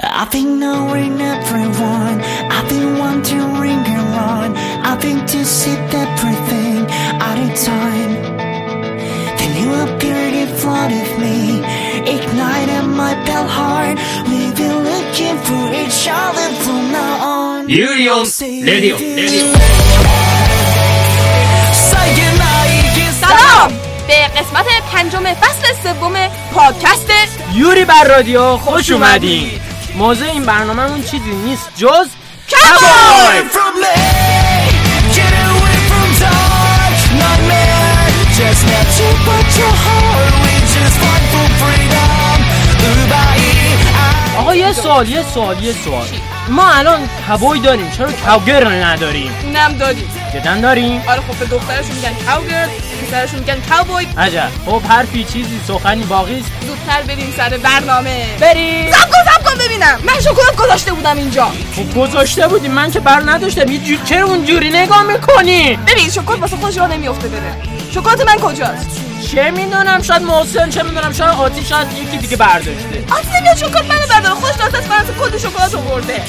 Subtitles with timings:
[0.00, 6.86] I've been knowing everyone, I've been wanting wandering around, I've been to see everything
[7.18, 8.12] out of time.
[9.38, 11.58] Then you appeared in front of me,
[12.14, 13.98] ignited my pale heart.
[14.28, 17.68] We've been looking for each other from now on.
[17.68, 18.24] Union
[18.64, 18.96] Radio.
[18.96, 19.44] Radio.
[23.20, 23.72] سلام
[24.06, 26.12] به قسمت پنجم فصل سوم
[26.54, 27.10] پادکست
[27.54, 29.67] یوری بر رادیو خوش اومدید
[29.98, 32.08] موضوع این برنامه اون چیزی نیست جز
[32.48, 33.98] کبای from me.
[35.16, 38.12] Get away from touch, not mad.
[38.40, 40.34] Just let you put your heart.
[40.44, 42.38] We just fight for freedom.
[42.82, 43.40] Dubai,
[44.38, 46.06] آقا یه سوال یه سوال یه سوال
[46.48, 51.02] ما الان کبوی داریم چرا کبگر نداریم نم داریم جدا داریم.
[51.08, 52.68] آره خب به دخترشون میگن کاوگرل
[53.02, 54.50] پسرشون میگن کاوبوی عجب.
[54.66, 56.50] خب حرفی چیزی سخنی باقی است.
[56.66, 58.26] زودتر بریم سر برنامه.
[58.40, 58.90] بریم.
[58.90, 59.98] زب کن زب کن ببینم.
[60.04, 61.52] من شکلات گذاشته بودم اینجا.
[61.76, 62.70] خب گذاشته بودیم.
[62.70, 63.72] من که بر نداشتم.
[63.72, 65.76] یه جور چرا اونجوری؟ نگاه می‌کنی.
[65.76, 67.56] ببین شکلات واسه خودش راه نمیافته بره
[67.90, 73.04] شکلات من کجاست؟ چه می‌دونم شاید محسن چه می‌دونم شاید آتی شاید یکی دیگه برداشته.
[73.10, 76.22] آتی نمیاد شکلات منو برداره خودش دست از فرانسه کد شکلات رو خورده؟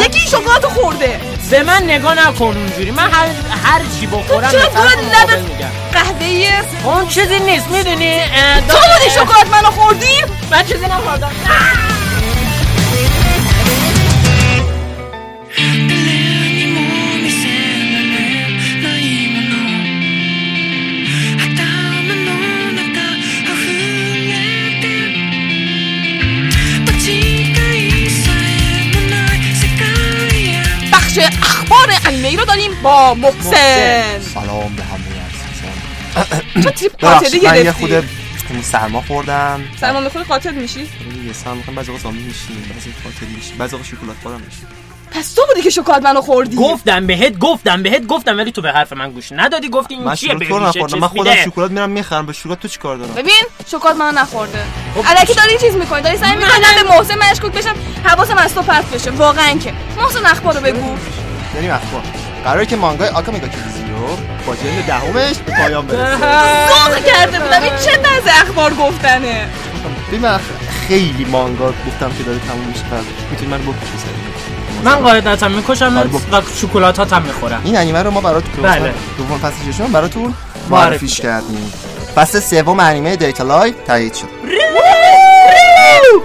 [0.00, 1.20] یکی شکلات خورده.
[1.50, 2.90] به من نگاه نکن اونجوری.
[2.90, 3.26] من هر
[3.64, 5.68] هر چی بخورم چرا میگم.
[5.92, 8.20] قهوه‌ایه اون چیزی نیست می‌دونی؟
[8.68, 11.32] تو بودی شکلات منو خوردی؟ من چیزی نخوردم.
[31.88, 36.62] اخبار انیمه ای رو داریم با محسن سلام به همه عزیزان.
[36.62, 38.04] چه تریپ قاتلی من یه خود
[38.62, 39.64] سرما خوردم.
[39.80, 43.76] سلمان بخوری قاتل میشی؟ یه سرما می‌خوام بعضی وقت زامبی میشیم بعضی قاتل میشیم بعضی
[43.76, 44.66] وقت شکلات خورم میشیم
[45.10, 46.56] پس تو بودی که شکلات منو خوردی.
[46.56, 49.68] گفتم بهت گفتم بهت گفتم ولی تو به حرف من گوش ندادی.
[49.68, 51.34] گفتی این چیه؟ شکلات به من خودم.
[51.34, 52.26] شکلات میرم می‌خرم.
[52.26, 54.64] به شکلات تو چیکار دارم؟ ببین شکلات منو نخورده.
[54.94, 55.04] خب.
[55.06, 57.74] الکی داری چیز می‌کنی داری سعی می‌کنی منم- به محسن مشکوک بشم
[58.04, 59.10] حواسم از تو پرت بشه.
[59.10, 59.72] واقعا که.
[59.96, 60.96] محسن اخبار رو بگو.
[61.54, 62.02] بریم اخبار
[62.44, 63.96] قراره که مانگای آکا میگا کیزیو
[64.46, 66.16] با جلد دهمش به پایان برسه.
[66.68, 69.48] ذوق کرده بودم این چه طرز اخبار گفتنه؟
[70.08, 70.38] ببین
[70.88, 72.80] خیلی مانگا گفتم که داره تموم میشه.
[72.80, 72.94] و
[73.30, 77.60] می‌تونی من بکشی سری من قاعدتا می‌کشم آره، و شکلاتات هم می‌خورم.
[77.64, 78.94] این انیمه رو ما براتون که بله.
[79.18, 81.72] دوم فصل ششم براتون معرفی معرفیش کردیم.
[82.14, 84.28] فصل سوم انیمه دیتا لایف تایید شد.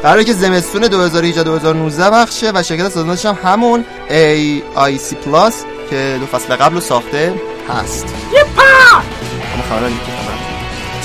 [0.04, 6.26] قراره که زمستون 2018 2019 بخشه و شرکت سازندش هم همون AIC پلاس که دو
[6.26, 7.34] فصل قبل رو ساخته
[7.70, 9.02] هست یپا.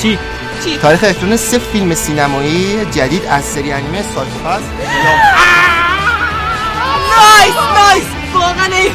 [0.03, 0.19] چی
[0.65, 4.63] چی تاریخ الکترون سه فیلم سینمایی جدید از سری انیمه سایکوپاس
[7.11, 8.05] نایس نایس
[8.35, 8.93] واقعا این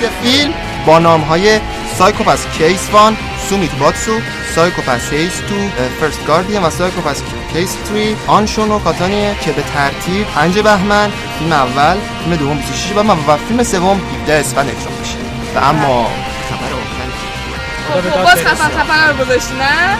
[0.00, 0.54] سه فیلم
[0.86, 1.60] با نام های
[1.98, 3.16] سایکوپاس کیس وان
[3.48, 4.20] سومیت باتسو
[4.54, 5.54] Psycho-Pass Case Two
[6.00, 10.58] First Guardian و Psycho-Pass Case 3 Onshuu no Kanata ni ه که به ترتیب 5
[10.58, 15.16] بهمن فیلم اول فیلم دوم 26 بهمن و فیلم سوم 17 اسفند اکران میشه
[15.54, 16.10] و اما
[16.48, 19.96] خبر آخری خب باز خفن خفن رو گذاشتی نه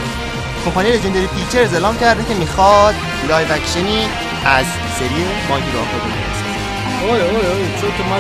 [0.65, 2.95] کمپانی Legendary Pictures اعلام کرده که می‌خواد
[3.29, 4.09] live action ی
[4.47, 4.67] از
[4.99, 6.45] سری ماگی را بسازه
[7.03, 8.17] اوه اوه اوه چون تو ما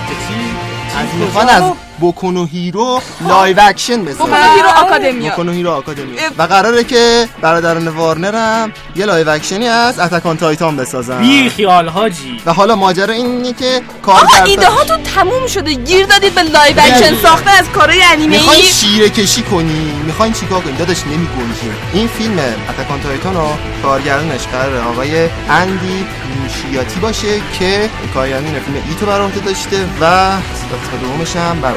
[1.00, 1.62] از می‌خوان از
[2.00, 3.00] Boku no Hero.
[3.28, 5.30] live action بسازه Boku no Hero Academia.
[5.30, 6.16] Boku no Hero آکادمی.
[6.38, 11.20] و قراره که برادران وارنر هم یه live action ی از Attack on Titan بسازن.
[11.20, 12.40] بی خیال حاجی.
[12.46, 15.74] و حالا ماجرا اینه که آقا کارگردان ایده هاتون تموم شده.
[15.74, 17.16] گیر دادید به live action.
[17.22, 21.74] ساخته از کارهای انیمه ای شیره کشی کنی؟ می‌خواین چیکار کنی؟ داداش نمیگنجه.
[21.92, 23.48] این فیلم Attack on Titan رو
[23.82, 26.06] کارگردانش قراره آقای اندی
[26.42, 31.72] موسکیتی باشه که کارگردان فیلم ایتو بر داشته و قسمت دومش هم بر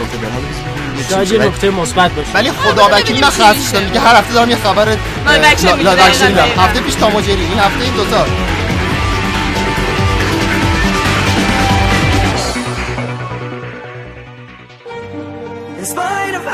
[1.10, 1.32] شاید.
[1.32, 4.50] یه ولی- نکته مثبت باشه ولی خدا وکیل من خرف شدم دیگه هر هفته دارم
[4.50, 4.98] یه خبر.
[6.58, 8.26] هفته پیش تاماجری این هفته این دوتا
[15.80, 16.48] In spite of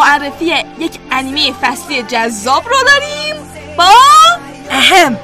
[0.00, 0.44] معرفی
[0.78, 3.36] یک انیمه فصلی جذاب رو داریم
[3.78, 3.84] با
[4.70, 5.18] اهم.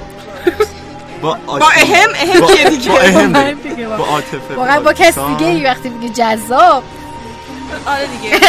[1.22, 2.88] با با اهم اهم کیه دیگه.
[2.92, 3.32] با اهم.
[3.98, 6.82] با عاطفه واقعا با کس دیگه ای وقتی میگه جذاب.
[7.86, 8.40] آره دیگه.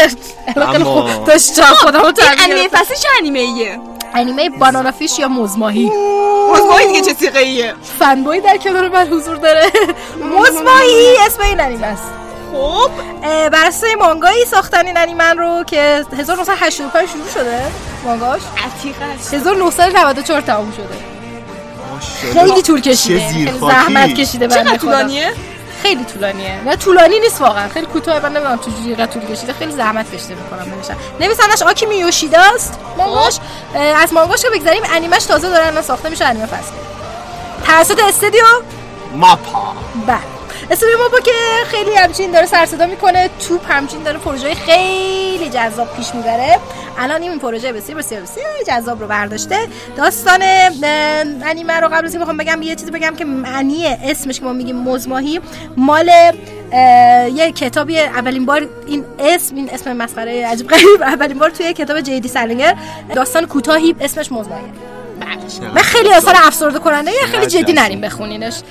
[0.75, 2.15] اما- داشت جا خودم رو این
[2.51, 3.79] انیمه فصلی چه انیمه ایه؟
[4.15, 5.91] انیمه بانانا فیش یا مزماهی
[6.53, 9.71] مزمایی دیگه چه سیغه ایه؟ فنبوی در کنار من حضور داره.
[10.39, 12.03] مزماهی اسم این انیمه است.
[12.51, 12.91] خب
[13.23, 17.61] اه، بر اساس این مانگایی ساختن این انیمه رو که 1985 شروع شده
[18.05, 18.41] مانگاش.
[18.65, 20.95] عتیقه 1994 تموم شده.
[22.33, 23.53] خیلی طول کشیده.
[23.59, 24.91] زحمت کشیده چقدر بنده خدا.
[24.91, 25.33] طولانیه؟
[25.81, 26.61] خیلی طولانیه.
[26.65, 27.69] نه طولانی نیست واقعا.
[27.69, 29.53] خیلی کوتاه من نمی‌دونم چجوری اینقدر طول کشیده.
[29.53, 33.37] خیلی زحمت کشیده می‌کنم نمیشن نویسندش آکیمی یوشیدا است مانگاش
[33.75, 36.71] اه، از مانگاش که بگذریم انیمش تازه داره الان ساخته میشه انیمه فصل.
[37.65, 38.43] توسط استودیو؟
[39.15, 39.73] ماپا.
[40.07, 40.36] بله.
[40.71, 41.31] استودیو ماپا که
[41.67, 43.29] خیلی همچین داره سر صدا می‌کنه.
[43.47, 46.59] توپ همچین داره پروژه خیلی جذاب پیش می‌بره.
[46.97, 49.57] الان این پروژه بسیار بسیار بسیار جذاب رو برداشته.
[49.97, 50.41] داستان
[51.45, 54.75] انیمه رو قبل از بخوام بگم یه چیزی بگم که معنی اسمش که ما میگیم
[54.75, 55.39] مزماهی
[55.77, 56.09] مال
[57.35, 62.01] یه کتابی اولین بار این اسم این اسم مسخره عجیب غریب اولین بار توی کتاب
[62.01, 62.75] جیدی سالینگر
[63.15, 64.67] داستان کوتاهی اسمش مزماهیه
[65.75, 68.61] و خیلی اثر افسرده کننده یه خیلی جدی نریم بخونینش.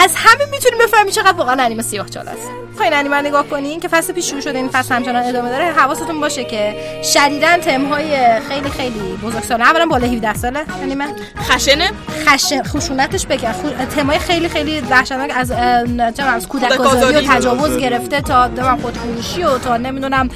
[0.00, 2.48] از همین می‌تونیم بفهمیم چقدر واقعا انیمه سیاه چال است.
[2.76, 5.64] خواین انیمه رو نگاه کنین که فصل پیش شروع شده این فصل همچنان ادامه داره.
[5.64, 6.74] حواستون باشه که
[7.14, 9.64] شدیداً تمهای خیلی خیلی بزرگساله.
[9.64, 11.06] اولا بالا 17 ساله انیمه
[11.42, 11.90] خشنه.
[12.26, 13.52] خش خشونتش بگم.
[13.52, 13.68] خو...
[13.96, 17.28] تمای خیلی خیلی وحشتناک از از کودک کودک آزادی و.
[17.28, 20.28] تجاوز گرفته تا نمی‌دونم خودفروشی و تا نمی‌دونم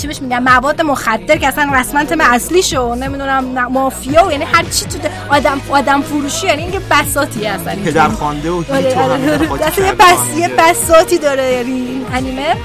[0.00, 4.62] چی بهش میگم مواد مخدر که اصلا رسما تم اصلیشو نمی‌دونم مافیا و یعنی هر
[4.62, 4.98] چی تو
[5.30, 8.14] آدم آدم فروشی یعنی اینکه بساطی هستن این پدر فیلم.
[8.14, 9.48] خوانده و آره، آره.
[9.58, 10.48] دسته یه بس یه.
[10.48, 12.56] بساطی داره یعنی این انیمه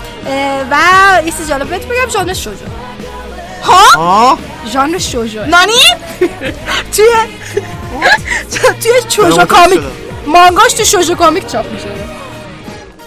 [0.72, 0.76] و
[1.26, 2.66] یه چیز جالب بهت بگم ژانر شوجو.
[3.98, 5.40] آه ژانر شوجو.
[5.46, 5.74] نانی؟
[6.96, 7.06] توی
[8.82, 9.80] توی شوجو کامیک.
[10.28, 11.88] مانگاش تو شوجو کامیک چاپ میشه.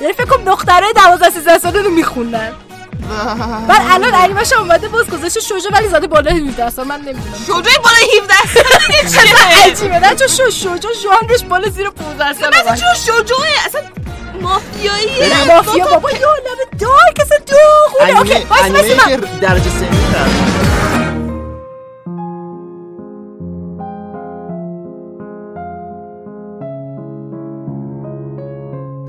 [0.00, 2.52] یعنی فکر کنم دخترای 12 13 ساله رو میخوندن.
[3.68, 7.34] بعد الان انیمش هم اومده باز گذاشته شوجو ولی زاده بالا 17 سال من نمی‌دونم.
[7.46, 9.98] شجاعی بالا 17 ساله چیه عجیبه.
[9.98, 12.76] نه چون شو شوجو ژانرش بالا زیر 15 سال مثلا
[13.06, 13.36] چون
[13.66, 13.80] اصلا
[14.40, 20.75] مافیایی نه مافیا بابا یه عالم دارک اصلا اوکی وایس انیمه وایس که درجه سنی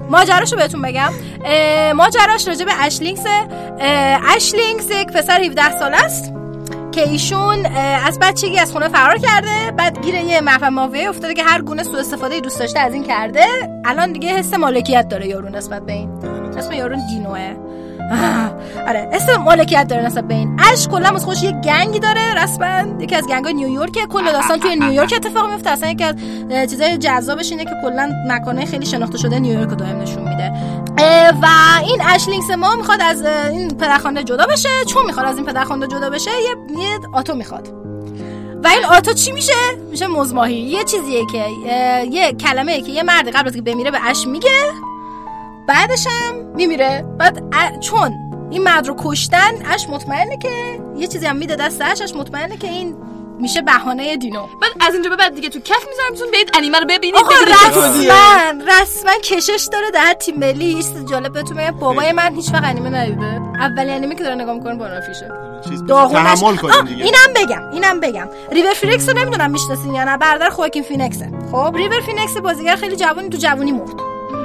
[0.10, 1.12] ماجراشو بهتون بگم.
[1.96, 3.24] ماجراش راجع به اش لینکس
[4.36, 6.34] اش لینکس یک پسر 17 ساله است
[6.92, 7.66] که ایشون
[8.06, 11.84] از بچگی از خونه فرار کرده بعد گیر یه مفهوم مافیایی افتاده که هر گونه
[11.84, 13.46] سوء استفاده دوست داشته از این کرده.
[13.86, 16.10] الان دیگه حس مالکیت داره یارو نسبت به این.
[16.58, 17.67] اسم یارو دینوه.
[18.88, 20.60] آره اسم مالکیت داره نسبت به این.
[20.74, 24.76] اش کلا از خودش یه گنگی داره رسما یکی از گنگای نیویورک کل داستان توی
[24.76, 25.70] نیویورک اتفاق میفته.
[25.70, 26.16] اصلا یکی از
[26.70, 30.54] چیزای جذابش اینه که کلا مکانهای خیلی شناخته شده نیویورک رو دائم نشون میده.
[31.42, 31.48] و
[31.86, 34.70] این اشلینکس ما می‌خواد از این پدرخوانده جدا بشه.
[34.88, 37.74] چون می‌خواد از این پدرخوانده جدا بشه یه, یه آتو می‌خواد.
[38.64, 39.54] و این آتو چی میشه؟
[39.92, 41.46] میشه مزماهی یه چیزیه که
[42.12, 44.50] یه کلمه که یه مرد قبل از که بمیره به اش میگه.
[45.68, 47.06] بعدش هم میمیره.
[47.20, 48.12] بعد ا- چون
[48.52, 50.50] این مرد رو کشتن اش مطمئنه که
[50.98, 52.96] یه چیزی هم میده دست اش اش مطمئنه که این
[53.40, 54.42] میشه بهانه دینو.
[54.62, 57.36] بعد از اینجا به بعد دیگه تو کف می‌ذارم می‌تونید برید انیمه رو ببینید آقا.
[57.48, 61.72] رسما رسما کشش داره در تیم ملی چیز جالب بهتون بگم.
[61.72, 63.42] بابای من هیچ وقت انیمه ندیده.
[63.60, 65.32] اولین انیمه که داره نگاه می‌کنه Banana Fish ه
[65.70, 68.28] چیز داغونش اینم بگم اینم بگم.
[68.52, 70.18] ریور فینکس رو نمی‌دونم می‌شناسین یا نه.
[70.18, 73.90] برادر خواکین فینکسه خب ریور فینکس بازیگر خیلی جوانی تو جوانی مرد.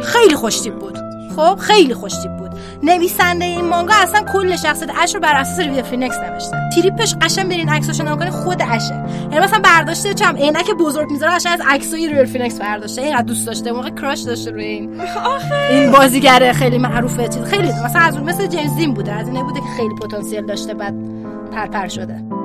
[0.04, 0.98] خیلی خوشتیپ بود.
[1.36, 2.50] خب خیلی خوشتیپ بود.
[2.82, 6.56] نویسنده این مانگا اصلا کل شخصیت اش رو بر اساس ریور فینکس نوشته.
[6.74, 9.04] تریپش قشنگ برین عکساشو نگاه خود اشه.
[9.30, 13.02] یعنی مثلا برداشته چم عینک بزرگ می‌ذاره قشنگ از عکسای ریور فینکس برداشته.
[13.02, 15.00] اینقدر دوست داشته موقع crush داشته روی این.
[15.70, 17.68] این بازیگر خیلی معروفه چیز خیلی.
[17.84, 20.94] مثلا از اون مثل جیمز دین بوده از اینه بوده که خیلی پتانسیل داشته بعد
[21.52, 22.41] پرپر شده.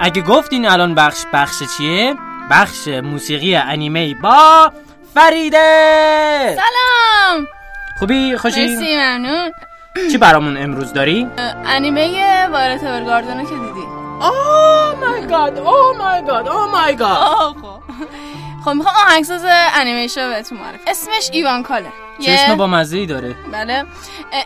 [0.00, 2.14] اگه گفتین الان بخش بخش چیه؟
[2.50, 4.72] بخش موسیقی انیمه با
[5.14, 6.56] فریده!
[6.56, 7.46] سلام!
[7.98, 9.52] خوبی؟ خوشی؟ مرسی ممنون.
[10.12, 11.28] چی برامون امروز داری؟
[11.66, 13.86] انیمه وایلت اورگاردن که دیدی.
[14.20, 17.56] اوه مای گاد اوه مای گاد اوه مای گاد خب.
[18.64, 19.42] خب می‌خوام آهنگساز
[19.74, 21.92] انیمیشن بهتون معرفی اسمش ایوان کاله.
[22.20, 23.34] چشم با مزه ای داره.
[23.52, 23.84] بله.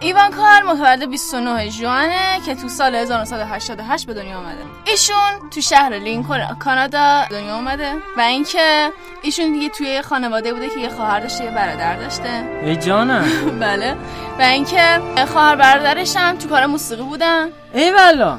[0.00, 4.62] ایوان کار متولد 29 ژوئنه که تو سال 1988 به دنیا اومده.
[4.84, 10.80] ایشون تو شهر لینکن کانادا دنیا اومده و اینکه ایشون دیگه توی خانواده بوده که
[10.80, 12.60] یه خواهر داشته یه برادر داشته.
[12.64, 13.25] ای جانم.
[13.60, 13.96] بله.
[14.38, 15.00] و اینکه
[15.32, 17.48] خواهر برادرش هم تو کار موسیقی بودن.
[17.75, 18.38] ای والا.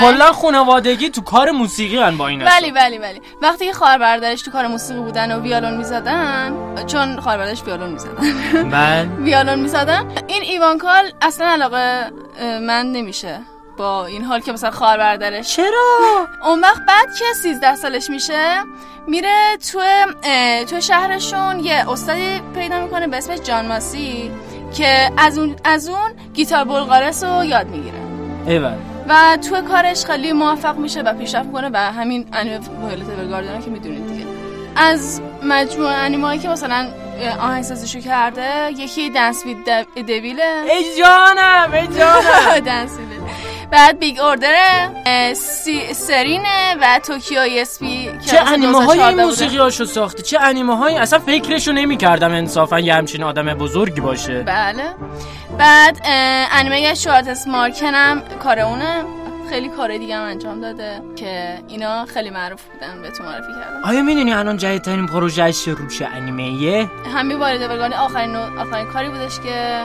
[0.00, 3.20] کلا خانوادگی تو کار موسیقی هن با این ولی ولی ولی.
[3.42, 6.54] وقتی که خواهر برادرش تو کار موسیقی بودن و ویالون می‌زدن
[6.86, 8.12] چون خواهر برادرش ویالون می‌زدن.
[8.70, 9.08] بله.
[9.24, 10.12] ویالون می‌زدن.
[10.26, 12.10] این ایوانکال اصلا علاقه
[12.40, 13.40] من نمیشه
[13.76, 15.56] با این حال که مثلا خواهر برادرش.
[15.56, 18.62] چرا؟ اون وقت بعد که 13 سالش میشه
[19.06, 19.80] میره تو
[20.70, 24.30] تو شهرشون یه استادی پیدا می‌کنه به اسم جان ماسی
[24.76, 27.98] که از اون از اون گیتار bluegrass رو یاد می‌گیره.
[28.46, 33.08] ای والا و تو کارش خیلی موفق میشه و پیشرفت می‌کنه و همین انیمه Violet
[33.08, 34.24] Evergarden که می‌دونید دیگه.
[34.76, 36.88] از مجموعه انیمه که مثلا
[37.40, 42.60] آهنگسازیشو کرده یکی Dance with Devils ه ای جانم ای جانم.
[42.70, 44.88] Dance with بعد Big Order ه
[45.34, 50.96] سی سرینه و توکیو ESP چه انیمه های این موسیقی هاشو ساخته؟ چه انیمه های
[50.98, 54.42] اصلا فکرشو نمی کردم انصافا یه همچین آدم بزرگی باشه.
[54.42, 54.94] بله.
[55.58, 56.00] بعد
[56.52, 59.04] انیمه Schwarzesmarken هم کار اونه.
[59.50, 63.80] خیلی کار دیگه هم انجام داده که اینا خیلی معروف بودن به تو معرفی کردم.
[63.84, 69.84] آیا می‌دونی الان جدیدترین پروژهش رو چه انیمه همین وارد آخرین آخرین کاری بودش که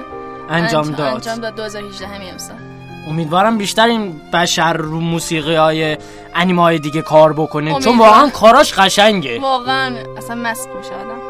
[0.50, 1.14] انجام انج- داد.
[1.14, 1.56] انجام داد.
[1.56, 2.73] 2018 همین امسال.
[3.08, 5.98] امیدوارم بیشتر این بشر رو موسیقی های
[6.36, 8.00] انیمه های دیگه کار بکنه چون امیدوارم.
[8.00, 11.23] واقعا کاراش قشنگه واقعا اصلا مست میشه آدم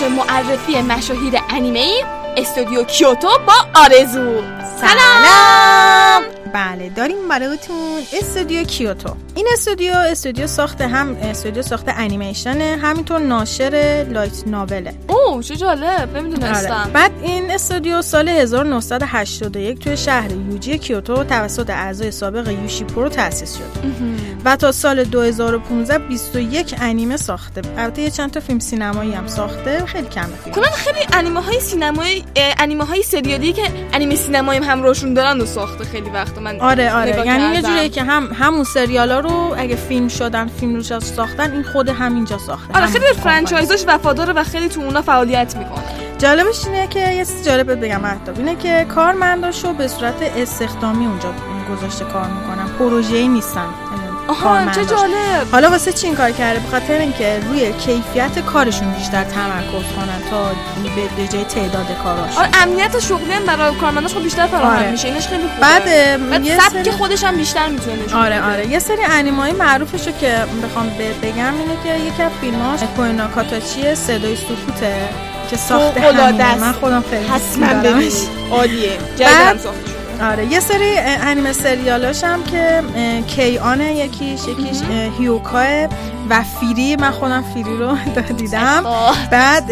[0.00, 2.04] بخش معرفی مشاهیر انیمه ای
[2.36, 4.42] استودیو کیوتو با آرزو.
[4.80, 6.22] سلام.
[6.54, 9.16] بله داریم براتون استودیو کیوتو.
[9.34, 12.78] این استودیو استودیو ساخت هم استودیو ساخت انیمیشنه.
[12.82, 14.94] همینطور ناشر light novel ه.
[15.42, 16.20] چه جالب آره.
[16.20, 23.08] نمی‌دونستم بعد این استودیو سال 1981 توی شهر اوجی کیوتو توسط اعضای سابق موشی پرو
[23.08, 23.90] تأسیس شد.
[24.44, 27.62] و تا سال 2015 21 انیمه ساخته.
[27.78, 31.60] البته یه چند تا فیلم سینمایی هم ساخته خیلی کمه فکر کنم خیلی انیمه های
[31.60, 32.24] سینمایی
[32.58, 36.38] انیمه های سریالی که انیمه سینمایی هم همراهشون دارن و ساخته خیلی وقت.
[36.38, 37.26] من آره آره.
[37.26, 37.62] یعنی یه.
[37.62, 42.38] جوریه که هم همون سریالا رو اگه فیلم شدن فیلم روش ساختن این خود همینجا
[42.38, 45.84] ساخته آره خیلی به فرانچایزاش وفاداره و خیلی تو اونا فعالیت می‌کنه.
[46.18, 51.28] جالبش اینه که یه چیز جالب بگم مهتاب اینه که کارمنداشو به صورت استخدامی اونجا
[51.72, 52.66] گذاشته کار می‌کنن.
[52.78, 53.66] پروژه‌ای نیستن.
[54.30, 54.70] آها.
[54.74, 59.24] چه جالب حالا واسه چی این کار کرده به خاطر اینکه روی کیفیت کارشون بیشتر
[59.24, 60.44] تمرکز کنن تا
[61.18, 64.90] به جای تعداد کاراشون آره امنیت شغلی هم برای کارمنداش خب بیشتر فراهم آره.
[64.90, 65.84] میشه اینش خیلی خوبه بعد
[66.30, 68.42] بعد یه سبک سری- خودش هم بیشتر می‌تونه آره.
[68.52, 70.90] آره یه سری انیمای معروفش رو که بخوام
[71.22, 74.94] بگم اینه که یکی از فیلماش کوینا کاتاچی صدای سکوته
[75.50, 76.00] که ساخته.
[76.60, 77.04] من خودم.
[77.82, 78.12] ببینید
[78.50, 79.89] عالیه جدید بعد- هم ساخته
[80.22, 82.82] آره یه سری انیمه سریالاش هم که
[83.26, 85.86] کیانه یکیش یکیش اه، هیوکاه
[86.30, 86.96] و Free.
[86.96, 87.96] من خودم Free رو
[88.36, 88.84] دیدم.
[89.30, 89.70] بعد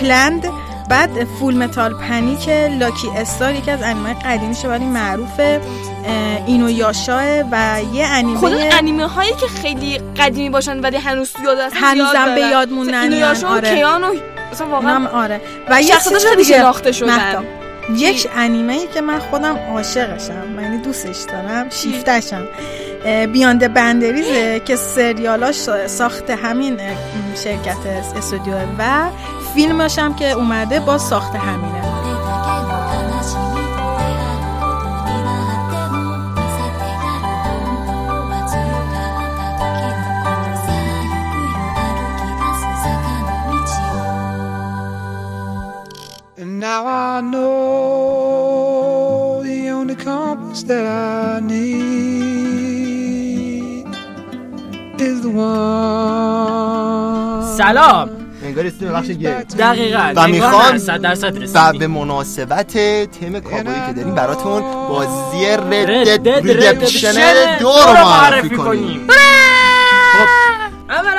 [0.00, 0.46] Clannad.
[0.88, 2.48] بعد Full Metal Panic
[2.78, 5.60] Lucky Star یکی از انیمه قدیمیشه ولی معروفه.
[6.46, 11.58] اینو یاشاه و یه انیمه خود انیمه هایی که خیلی قدیمی باشن ولی هنوز یاد
[11.58, 12.40] هستن هنوزم به.
[12.40, 13.74] یاد موندن اینو یاشا و آره.
[13.74, 14.14] K-On و
[14.70, 15.40] واقعا آره.
[15.70, 16.58] و یه شخصیتاش چیز خیلی دیگه.
[16.58, 17.44] شناخته شدن.
[17.96, 22.48] یک انیمه ای که من خودم عاشقشم یعنی دوستش دارم شیفتشم.
[23.32, 25.56] بیاند بندریزه که سریالاش
[25.86, 26.80] ساخت همین
[27.34, 29.10] شرکت استودیو و
[29.54, 31.89] فیلمش هم که اومده با ساخت همینه「
[46.60, 47.52] now I know
[49.42, 52.20] the only compass that I need
[55.06, 56.20] is the one.
[57.56, 58.08] سلام.
[58.44, 59.10] انگار بخش
[59.58, 60.12] دقیقاً.
[60.16, 61.78] و می‌خوام و.
[61.78, 62.72] به مناسبت
[63.06, 69.08] تم کابایی که داریم براتون بازی رد دد دو رو معرفی کنیم.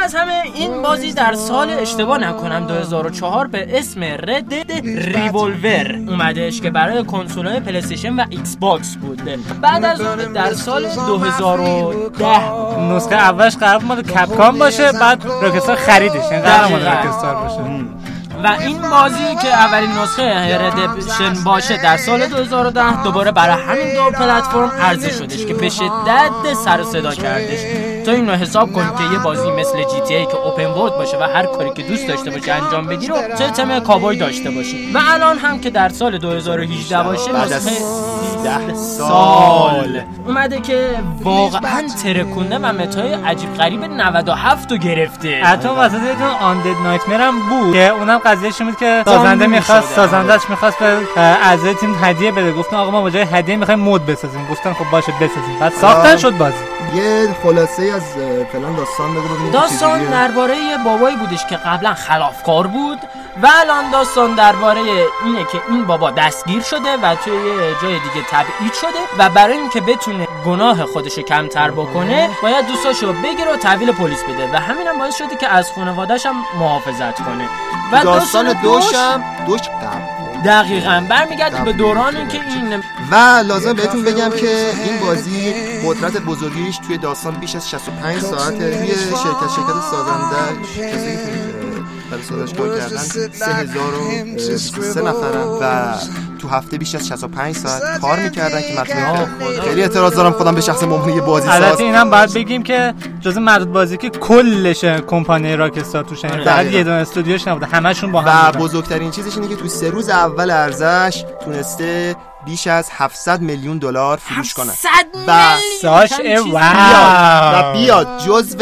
[0.04, 4.54] از همه این بازی در سال اشتباه نکنم 2004 به اسم رد
[5.16, 9.22] ریولور اومدش که برای کنسول های پلیستیشن و ایکس باکس بود
[9.62, 16.24] بعد از اون در سال 2010 نسخه اولش قرار مال کپکام باشه بعد راکستار خریدش.
[16.24, 16.86] قرار مال.
[16.86, 17.62] راکستار باشه.
[18.44, 24.18] و این بازی که اولین نسخه Redemption باشه در سال 2010 دوباره برای همین دو
[24.18, 27.91] پلتفرم عرضه شدش که به شدت سر و صدا کردش.
[28.06, 31.18] تو اینو حساب کن که یه بازی مثل جی تی ای که open world باشه
[31.18, 34.92] و هر کاری که دوست داشته باشی انجام بدی رو چه تم کابوی داشته باشی.
[34.94, 37.80] و الان هم که در سال 2018 باشه بعد از نسخه
[38.44, 40.02] 13 سال.
[40.28, 40.90] اومده که
[41.24, 45.42] واقعا ترکونده و متای عجیب غریب 97 رو گرفته.
[45.44, 47.74] حتی وسط یه دونه آندد نایتمر هم بود.
[47.74, 49.96] که اونم قضیهش این بود که سازنده می‌خواست شده.
[49.96, 52.54] سازندهش می‌خواست به اعضای تیم هدیه بده.
[52.54, 54.48] گفتن آقا ما با جای هدیه می‌خوایم مود بسازیم.
[54.52, 55.60] گفتن خب باشه بسازیم.
[55.60, 56.18] بعد ساختن.
[56.18, 56.56] شد بازی.
[56.96, 58.04] یه خلاصه از
[58.52, 60.06] فلان داستان بگو داستان.
[60.06, 63.00] درباره بابایی بودش که قبلا خلافکار بود
[63.44, 64.82] و الان داستان درباره
[65.26, 69.58] اینه که این بابا دستگیر شده و توی یه جای دیگه تبعید شده و برای
[69.58, 74.56] اینکه بتونه گناه خودش رو کمتر بکنه باید دوستاشو بگیره و تحویل پلیس بده و
[74.56, 77.50] همین هم باعث شده که از خانواده‌ش هم محافظت کنه
[77.92, 81.06] و داستان دوشم دوش قبل دقیقا.
[81.10, 83.16] برمیگرده به دورانی که این و
[83.48, 85.54] لازم بهتون بگم که این بازی
[85.86, 91.32] قدرت بزرگیش توی داستان بیش از 65 ساعته توی شرکت شرکت سازنده کسی که
[92.12, 95.94] برای سازش کار کردن 3023 نفرن و
[96.42, 99.28] تو هفته بیش از 65 ساعت کار می‌کردن که مطمئن
[99.64, 101.62] خیلی اعتراض دارم خودم به شخص مهمونی یه بازی ساز.
[101.62, 106.78] البته اینم باید بگیم که جز معدود بازی که کلش کمپانی راکستار توش فقط دقیقاً.
[106.78, 108.66] یه دونه استودیوش نبوده همشون با و هم بودن.
[108.66, 114.18] بزرگترین چیزش اینه که تو سه روز اول ارزش تونسته بیش از 700 میلیون دلار
[114.18, 114.72] فروش کنه.
[114.72, 114.90] 100
[115.28, 115.40] و
[115.82, 116.46] ساش بیاد
[117.54, 118.58] و بیاد جزو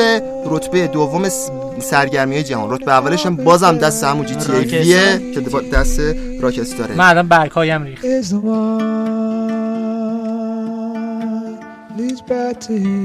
[0.45, 1.29] رتبه دوم
[1.79, 2.71] سرگرمی جهان.
[2.71, 5.41] رتبه اولش هم بازم دست همون جی تی ایه که
[5.73, 5.99] دست
[6.41, 8.05] راکستاره من الان برگایم ریخت.
[11.97, 12.99] Leads back to you.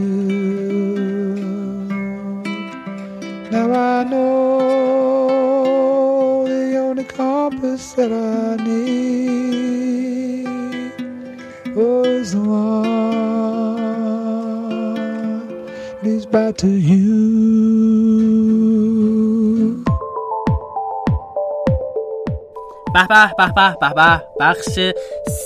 [3.52, 4.34] Now I know
[6.52, 9.74] the only compass that I need.
[11.76, 13.83] Oh, is the one
[16.04, 17.14] leads back to you.
[22.94, 24.22] به به به به به به.
[24.40, 24.78] بخش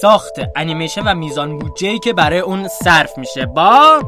[0.01, 3.47] ساخت انیمیشن و میزان بودجه که برای اون صرف میشه.
[3.47, 4.03] با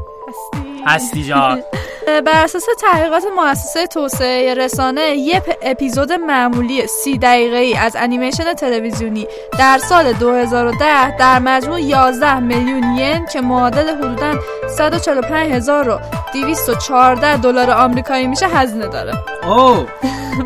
[0.87, 1.63] هستی جان.
[2.07, 8.55] بر اساس تحقیقات مؤسسه توسعه رسانه یه پ- اپیزود معمولی سی دقیقه ای از انیمیشن
[8.55, 9.27] تلویزیونی
[9.59, 14.35] در سال 2010 در مجموع 11 میلیون ین که معادل حدوداً
[14.79, 19.13] 145214 دلار آمریکایی میشه هزینه داره.
[19.49, 19.75] او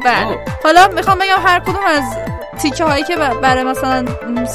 [0.05, 0.27] بله.
[0.27, 0.37] اوه.
[0.65, 2.03] حالا می‌خوام بگم هر کدوم از
[2.55, 4.05] تیکه هایی که برای مثلا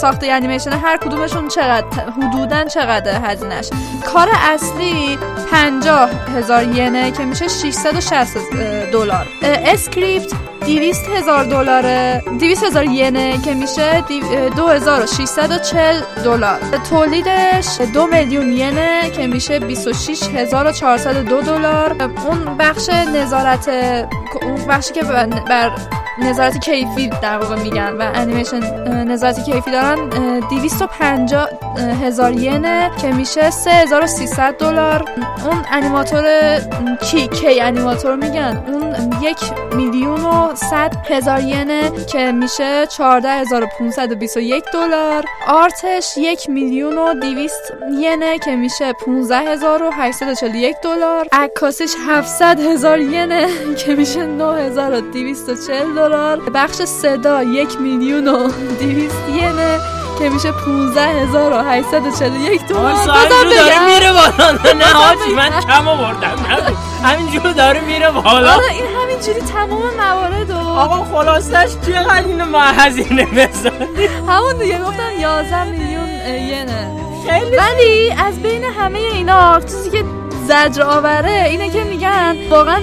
[0.01, 1.85] ساخت انیمیشن هر کدومشون چقدر
[2.21, 3.69] حدودا چقدر هزینهش
[4.13, 5.17] کار اصلی
[5.51, 9.27] 50 هزار ینه که میشه 660 اه، دلار.
[9.43, 10.33] script
[10.65, 12.23] 200 هزار دلاره.
[12.39, 16.59] 200 هزار ینه که میشه دی- اه، 2640 دلار.
[16.89, 21.95] تولیدش دو میلیون ینه که میشه 26402 دلار.
[22.27, 23.69] اون بخش نظارت
[24.41, 25.03] اون بخشی که
[25.49, 25.71] بر
[26.21, 28.59] نظارت کیفی در واقع میگن و انیمیشن
[29.03, 29.99] نظارت کیفی دارن.
[29.99, 31.49] اه، 250
[32.03, 35.05] هزار ینه که میشه 3300 دلار.
[35.45, 36.25] اون انیماتور
[37.01, 38.89] کی کی انیماتور میگن؟ اون
[39.21, 39.37] یک
[39.75, 45.25] میلیون و 100 هزار ینه که میشه 14521 دلار.
[45.47, 47.53] آرتش یک میلیون و 200
[47.99, 51.27] ینه که میشه 15841 دلار.
[51.31, 53.47] عکاسیش 700 هزار ینه
[53.85, 56.08] که میشه 9240 دلار.
[56.53, 59.79] بخش صدا یک میلیون و 200 ینه
[60.19, 63.85] که میشه 15841 دلار بازم داره.
[63.85, 64.51] میره بالا.
[64.73, 66.35] نه حاجی من کم آوردم.
[67.03, 68.53] همینجور داره میره بالا.
[68.53, 74.79] آره این همینجوری تمام موارد و آقا خلاصش چقدر اینو ما هزینه بذاری همون دیگه
[74.79, 76.09] گفتن 11 میلیون
[76.49, 76.91] ینه
[77.29, 80.03] خیلی ولی از بین همه اینا چیزی که
[80.47, 82.81] زجر آوره اینه که میگن واقعا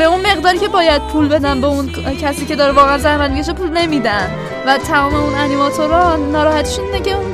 [0.00, 1.90] به اون مقداری که باید پول بدن به اون
[2.22, 4.30] کسی که داره واقعا زحمت می‌کشه پول نمیدن
[4.66, 7.32] و تمام اون انیماتورها ناراحتشون اینه که اون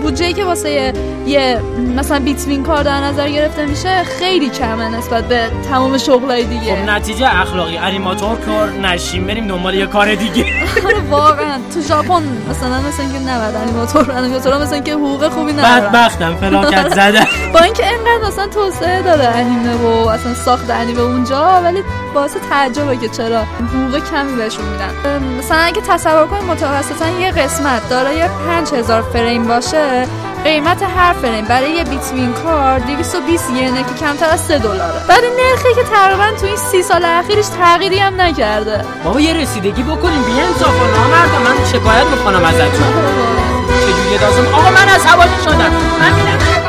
[0.00, 0.92] بودجه که واسه یه,
[1.26, 1.60] یه
[1.96, 6.76] مثلا بیتوین کار در نظر گرفته میشه خیلی کمه نسبت به تمام شغلای دیگه.
[6.76, 7.76] خب نتیجه اخلاقی.
[7.76, 10.44] انیماتور کار نشیم بریم دنبال یه کار دیگه.
[10.86, 11.58] آره واقعا.
[11.74, 16.36] تو ژاپن مثلا مثلا اینکه نباید انیماتور انیماتورها مثلا اینکه حقوق خوبی ندارن بدبختم.
[16.36, 21.82] فلاکت زدن با اینکه اینقدر مثلا توسعه داره انیمه و اصلا ساخت انیمه اونجا ولی
[22.14, 24.90] باعث تعجبه که چرا حقوق کمی بهشون میدن.
[25.38, 29.78] مثلا اگه تصور کنید متوسطا یه قسمت دارای 5000 فریم باشه
[30.44, 35.06] قیمت هر فریم برای یه بیتوین کار 220 ینه که کمتر از 3 دلاره.
[35.08, 38.84] بعد این نرخی که تقریبا تو این سی سال اخیرش تغییری هم نکرده.
[39.04, 42.92] بابا یه رسیدگی بکنیم بی انصافا نامرد من شکایت می‌کنم ازتون.
[43.82, 45.72] چجوری دازم؟ آقا من عصبانی شدم.
[46.00, 46.59] من میرم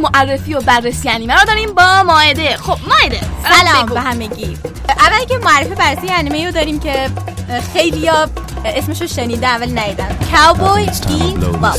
[0.00, 4.58] معرفی و بررسی انیمه رو داریم با ماعده خب ماعده سلام به همگی.
[4.88, 7.10] اول که معرفی بررسی انیمه رو داریم که
[7.72, 8.26] خیلی ها
[8.64, 11.76] اسمشو شنیدن ولی ندیدن کاوبوی It's time to ای blow باب.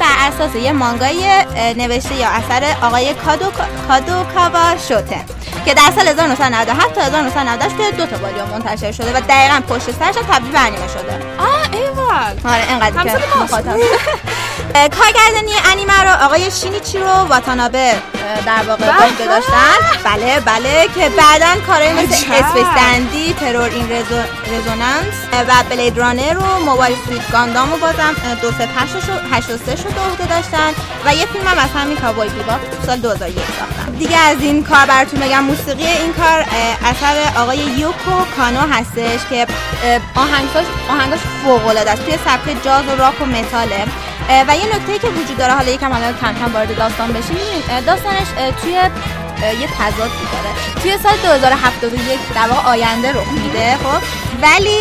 [0.00, 1.44] بر اساس یه مانگای
[1.76, 3.44] نوشته یا اثر آقای کادو
[3.88, 5.16] کادو کاوا شوته
[5.64, 9.90] که در سال 1997 تا 1998 توی دو تا والیوم منتشر شده و دقیقا پشت
[9.90, 11.20] سرش تبدیل به انیمه شده.
[11.38, 13.38] آه ایوال آره اینقدر که.
[13.42, 13.76] مخاطب.
[14.74, 19.24] کارگردانی انیمه رو آقای شینیچیرو واتانابه اه، در واقع عهده به.
[19.24, 19.76] داشتن.
[20.04, 22.32] بله بله که بعدا کارهای مثل.
[22.32, 24.14] Space Dandy Terror in Reso...
[24.46, 25.14] Resonance
[25.48, 28.68] و Blade Runner رو Mobile Suit Gundam رو بازم دو سه
[29.06, 30.72] شو 83 شو به عهده داشتن.
[31.04, 33.92] و یه فیلم هم از همین Cowboy Bebop تو سال 2001 ساختن.
[33.92, 36.44] دیگه از این کار براتون بگم موسیقی این کار
[36.84, 39.46] اثر آقای یوکو کانو هستش که
[40.14, 42.04] آهنگاش آهنگاش فوق العاده است.
[42.04, 43.84] توی سبک جاز و راک و متاله.
[44.48, 47.36] و یه نکته که وجود داره حالا یکم حالا کم کم وارد داستان بشیم
[47.86, 48.28] داستانش
[48.62, 48.72] توی
[49.60, 50.82] یه تضادی داره.
[50.82, 54.02] توی سال 2071 در واقع آینده رخ میده خب؟
[54.42, 54.78] ولی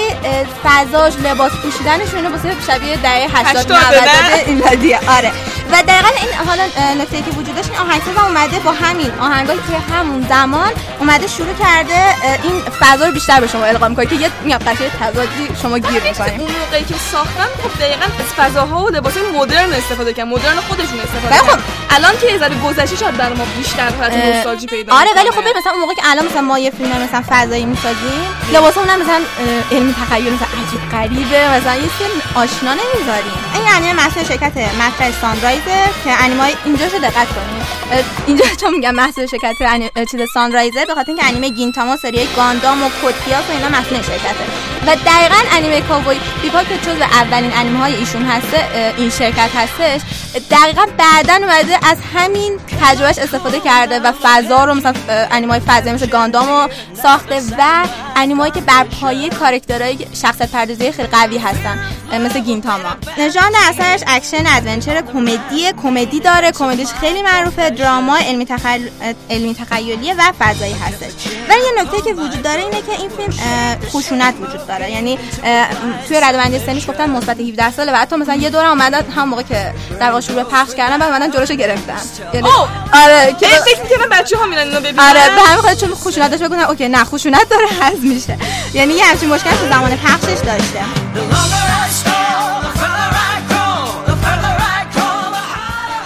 [0.64, 5.32] فضاش لباس پوشیدنشون اینو واسه شبیه دهه 80 هشتاد 90 نه؟ این دادیه آره.
[5.72, 6.64] و دقیقا این حالا
[7.04, 11.54] نکته که وجود داشت این آهنگساز اومده با همین آهنگایی که همون زمان اومده شروع
[11.54, 15.78] کرده این فضا رو بیشتر به شما القا می‌کنه که یه میگم قشنگ تضادی شما
[15.78, 20.30] گیر می‌کنید اون موقعی که ساختن خب دقیقا از فضاها و لباس مدرن استفاده کردن
[20.30, 24.68] مدرن خودشون استفاده خب- الان که یه ذره گذشته شاید در ما بیشتر حالت نوستالژی
[24.68, 25.52] پیدا آره ولی می‌کنه.
[25.52, 28.22] خب مثلا اون موقع که الان مثلا ما یه فیلم مثلا فضایی می‌سازیم
[28.54, 29.22] لباسمون هم مثلا
[29.72, 33.34] علمی تخیل مثلا عجیب غریبه مثلا یه سری آشنا نمی‌ذاریم.
[33.54, 35.12] این انیمه محصول شرکت مطرح
[35.60, 37.79] سانرایزه که انیمه اینجا رو دقت کنید.
[38.28, 42.84] اینجا چون میگم محصول شرکت انی- چیز سانرایزه به خاطر اینکه انیمه گینتاما سری گاندام
[42.84, 44.44] و کودپیاس و اینا محصول شرکته.
[44.88, 49.50] و دقیقا انیمه Cowboy Bebop که جزو اولین انیمه های ایشون هسته اه، این شرکت
[49.56, 50.02] هستش
[50.52, 54.94] دقیقا بعدا اومده از همین تجربهش استفاده کرده و فضا رو مثلا
[55.32, 56.70] انیمه های فضایی مثل گاندام رو
[57.04, 61.80] ساخته و انیمه که بر پایه کارکترهای شخصیت پردازی خیلی قوی هستن
[62.26, 62.90] مثل گینتاما.
[63.18, 67.70] ژانر اثرش اکشن adventure کمدی کمدی داره کمدیش خیلی معروفه.
[67.80, 68.90] drama علمی, تخیل...
[69.30, 71.12] علمی تخیلیه و فضایی هستش.
[71.50, 73.34] ولی یه نکته که وجود داره اینه که این فیلم
[73.90, 74.92] خشونت وجود داره.
[74.92, 75.20] یعنی
[76.08, 79.42] توی ردبندی سنیش گفتن مثبت 17 ساله و حتی مثلا یه دور اومدن هم موقع
[79.42, 82.00] که در واقع شروع به پخش کردن بعد اومدن جلوشو گرفتن.
[82.34, 82.48] یعنی!
[82.94, 85.00] آره که فکر می‌کردم بچه ها میرن اینو ببینن.
[85.00, 88.38] آره به همین خاطر چون خشونتش بگونن اوکی نه خشونت داره حذف میشه.
[88.74, 90.80] یعنی یه همچین مشکل تو زمان پخشش داشته.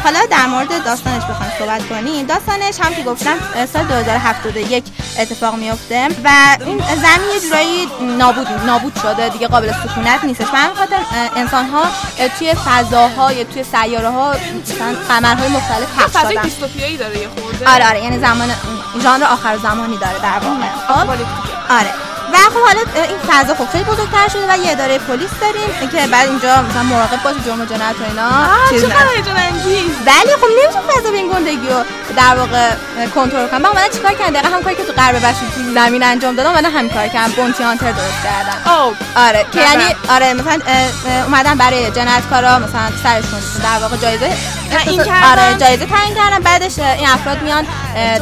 [0.04, 2.26] حالا در مورد داستانش بخوام صحبت کنیم.
[2.26, 3.36] داستانش هم که گفتم
[3.74, 4.84] سال 2071
[5.20, 7.88] اتفاق میفته و این زمین یه جورایی
[8.18, 10.46] نابود نابود شده دیگه قابل سکونت نیستش.
[10.54, 11.00] و همین خاطر
[11.36, 11.84] انسان ها
[12.40, 16.42] توی فضاهای توی سیاره ها مثلا قمرهای مختلف پخش شدن.
[16.42, 17.70] دیستوپیایی داره یه خورده.
[17.74, 18.50] آره آره یعنی زمان
[19.04, 20.70] ژانر آخر زمانی داره در واقع.
[20.88, 21.10] خب.
[21.70, 22.13] آره.
[22.34, 26.08] و خب حالا این فضا خب خیلی بزرگتر شده و یه اداره پلیس داریم که
[26.08, 28.30] بعد اینجا مثلا مراقب باشه جرم و جنایت و اینا.
[28.70, 28.84] چیز
[30.06, 31.84] ولی خب نمیشه فضا به این گندگی رو
[32.18, 32.70] در واقع
[33.16, 33.62] کنترل کنم.
[33.62, 36.50] من اومدن چیکار کردن دقیقا هم کاری که تو غرب بشر تو زمین انجام دادم
[36.50, 39.70] اومدن همین کار کردن بونتی هانتر درست اوه آره که بله.
[39.70, 40.60] یعنی آره مثلا
[41.26, 44.30] اومدن برای جنایتکارا مثلا سرشون در واقع جایزه
[45.06, 45.24] کردن.
[45.24, 47.68] آره جایزه تعیین کردن بعدش این افراد میان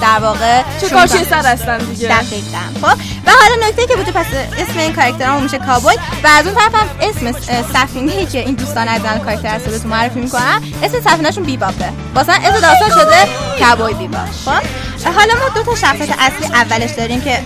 [0.01, 1.23] در واقع چه.
[1.29, 2.57] سر هستن دیگه؟ دقیقاً.
[2.81, 4.25] خب و حالا نکته که بوده پس
[4.57, 8.55] اسم این کاراکترها میشه کابوی و از اون طرف هم اسم اه، سفینه‌ای که این
[8.55, 11.89] دوستان از این کاراکتر هست بهتون معرفی می‌کنن اسم سفینه‌شون بیباپه.
[12.15, 13.27] واسه اسم داستان شده
[13.59, 14.31] Cowboy Bebop.
[14.45, 17.39] خب؟ حالا ما دو تا شخصیت اصلی اولش داریم که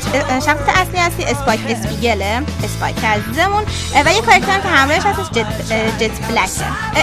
[0.45, 3.63] شخصیت اصلی هستی اسپایک اسپیگله اسپایک عزیزمون.
[4.05, 5.45] و یه کاراکتر که همراهش هستش جت,
[5.99, 6.49] جت بلک.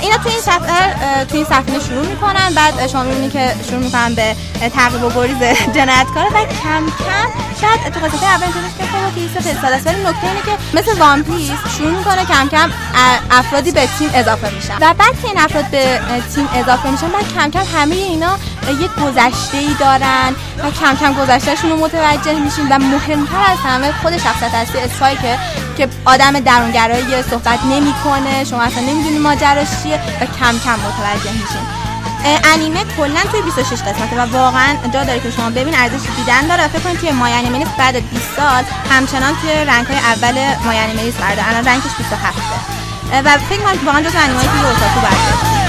[0.02, 4.14] اینا تو این سفینه تو این سفینه شروع می‌کنن بعد شما می‌بینی که شروع می‌کنن
[4.14, 4.36] به
[4.74, 7.28] تعقیب و گریز جنایتکار و کم کم
[7.60, 9.86] شاید تو قسمت اول اینطوریش که خب کیسه فستاد است.
[9.86, 12.70] ولی نکته اینه که مثل One Piece شروع می‌کنه کم کم
[13.30, 14.74] افرادی به تیم اضافه میشن.
[14.80, 16.00] و بعد که این افراد به
[16.34, 18.38] تیم اضافه میشن بعد کم کم همه اینا
[18.70, 23.92] یک گذشته ای دارن و کم کم گذشتهشون رو متوجه میشین و مهمتر از همه
[23.92, 25.38] خود شخصیت اصلی اسپایکه
[25.76, 31.66] که آدم درونگرایی صحبت نمی‌کنه شما اصلا نمی‌دونی ماجراش چیه و کم کم متوجه میشین
[32.54, 36.68] انیمه کلا توی 26 قسمته و واقعا جا داره که شما ببین ارزش دیدن داره.
[36.68, 41.10] فکر کنید توی مای انیمه بعد 20 سال همچنان توی رنگ های اول مای انیمه
[41.10, 41.48] برده.
[41.48, 42.38] الان رنگش 27
[43.24, 45.61] و فکر کنم واقعا جز انیمه توی اوتاکو برده.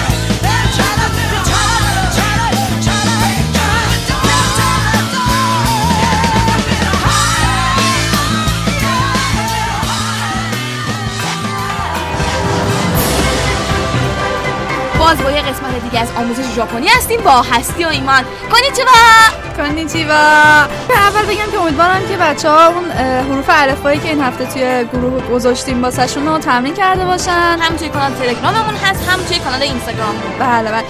[15.13, 18.23] باز با یه قسمت دیگه از آموزش ژاپنی هستیم با هستی و ایمان.
[18.51, 18.91] کنیچیوا!
[19.57, 20.13] کنیچیوا!
[20.89, 25.27] اول بگم که امیدوارم که بچه ها اون حروف الفبایی که این هفته توی گروه
[25.27, 27.57] گذاشتیم واسهشون رو تمرین کرده باشن.
[27.59, 30.85] هم توی کانال تلگراممون هست هم توی کانال اینستاگرام بله بله.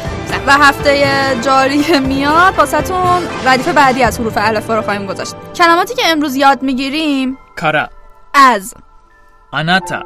[0.48, 1.08] و هفته
[1.42, 5.36] جاری میاد واسهتون ردیف بعدی از حروف الفبا رو خواهیم گذاشت.
[5.56, 7.90] کلماتی که امروز یاد می‌گیریم کارا.
[8.34, 8.74] از
[9.52, 10.04] آناتا.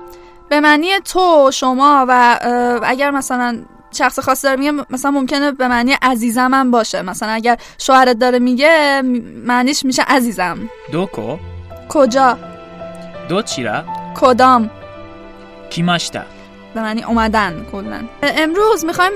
[0.50, 2.40] به معنی تو شما و
[2.84, 7.02] اگر مثلا شخص خاص داره میگه مثلا ممکنه به معنی عزیزم هم باشه.
[7.02, 9.02] مثلا اگر شوهرت داره میگه
[9.46, 10.58] معنیش میشه عزیزم.
[10.92, 11.38] دوکو
[11.90, 12.38] کجا؟
[13.30, 13.84] دو چیرا؟
[14.16, 14.70] کدام؟
[15.70, 16.22] کیماشتا.
[16.74, 18.00] به معنی اومدن کلا.
[18.24, 19.12] امروز می‌خوایم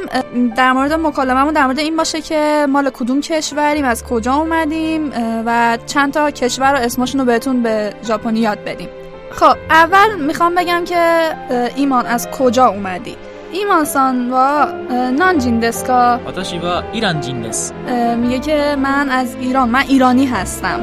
[0.55, 5.11] در مورد مکالمهمون در مورد این باشه که مال کدوم کشوریم از کجا اومدیم
[5.45, 8.89] و چند تا کشور و اسمشون رو بهتون به ژاپنی یاد بدیم.
[9.31, 11.31] خب اول می‌خوام بگم که
[11.75, 13.17] ایمان از کجا اومدی؟
[13.53, 14.65] ایمان سان و
[15.11, 16.19] نانجین دست کا
[16.63, 17.73] و ایران جین دست
[18.17, 20.79] میگه که من از ایران من ایرانی هستم.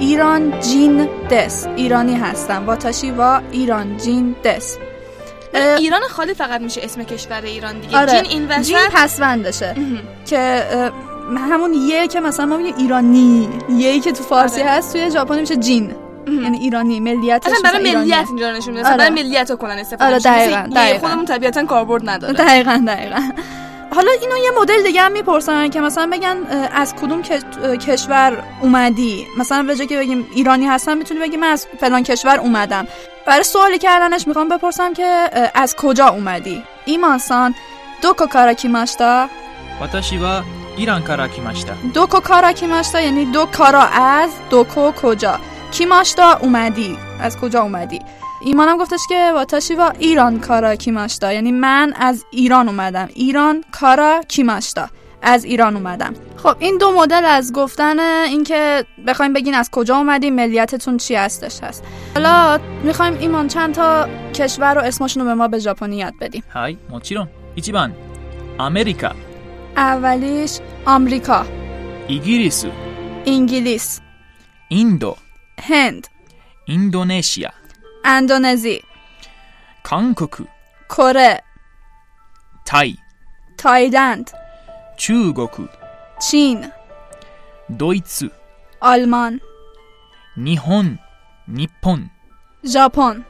[0.00, 2.66] ایران جین دست ایرانی هستم.
[2.66, 4.78] واتاشی و ایران جین دست.
[5.78, 7.98] ایران خالی فقط میشه اسم کشور ایران دیگه.
[7.98, 8.12] آره.
[8.12, 8.62] جین این وسط.
[8.62, 9.74] جین پسوندشه.
[10.26, 10.64] که
[11.36, 14.70] همون یه که مثلا ما میگیم ایرانی یه که تو فارسی آره.
[14.70, 15.94] هست توی ژاپنی میشه جین.
[16.26, 18.96] یعنی ایرانی ملیت اصلا برای ملیت اینجا نشون میده آره.
[18.96, 20.98] برای ملیت رو کنن استفاده آره دقیقاً, یعنی دقیقاً.
[20.98, 23.20] خودمون طبیعتا کاربرد نداره دقیقاً دقیقاً.
[23.94, 26.36] حالا اینو یه مدل دیگه هم می‌پرسن که مثلا بگن
[26.72, 27.22] از کدوم
[27.76, 32.86] کشور اومدی؟ مثلا به که بگیم ایرانی هستم می‌تونی بگی من از فلان کشور اومدم.
[33.26, 37.54] برای سوالی کردنش می‌خوام بپرسم که از کجا اومدی؟ ایمانسان
[38.02, 39.28] دوکو کارا کیماشتا
[39.80, 40.20] واتاشی
[40.76, 45.38] ایران کارا کیماشتا دوکو کارا کیماشتا یعنی دو کارا از دوکو کجا؟
[45.70, 46.98] کی ماشتا اومدی.
[47.20, 47.98] از کجا اومدی؟
[48.44, 51.32] ایمانم گفتش که واتاشی و ایران کارا کیماشتا.
[51.32, 53.08] یعنی من از ایران اومدم.
[53.14, 54.88] ایران کارا کیماشتا.
[55.22, 56.14] از ایران اومدم.
[56.36, 61.60] خب این دو مدل از گفتن اینکه بخوایم بگین از کجا اومدی ملیتتون چی هستش
[61.62, 61.84] هست.
[62.14, 66.42] حالا می‌خوایم ایمان چند تا کشور و اسمشون رو به ما به ژاپنی یاد بدیم.
[66.54, 67.92] های موچیرون 一番
[68.58, 69.10] アメリカ.
[69.76, 71.44] اولیش آمریکا.
[72.08, 72.68] イギリス.
[73.26, 74.00] انگلیس.
[74.68, 75.16] インド.
[75.62, 76.08] هند
[76.68, 77.50] インドネシア
[78.04, 78.82] اندونزی
[79.82, 80.44] 韓国
[80.88, 81.42] کره
[82.64, 82.96] タイ
[83.58, 84.30] تایلند
[84.96, 85.66] 中国
[86.30, 86.72] چین
[87.78, 88.28] ドイツ
[88.80, 89.40] آلمان
[90.36, 90.98] にほん
[91.48, 92.10] にっぽん.
[92.72, 93.24] ژاپن.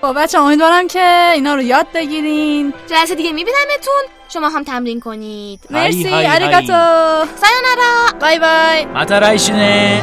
[0.00, 2.74] خب بچه امیدوارم که اینا رو یاد بگیرین.
[2.86, 4.19] جلسه دیگه میبینمتون.
[4.34, 5.60] شما هم تمرین کنید.
[5.70, 6.10] مرسی.
[6.12, 6.66] ارگاتو
[7.40, 8.18] سایونارا.
[8.20, 8.84] بای بای.
[8.84, 10.02] متا نه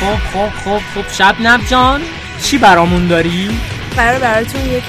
[0.00, 2.02] خب خب خب خب شب نب جان.
[2.42, 3.50] چی برامون داری؟
[3.96, 4.82] برای براتون یک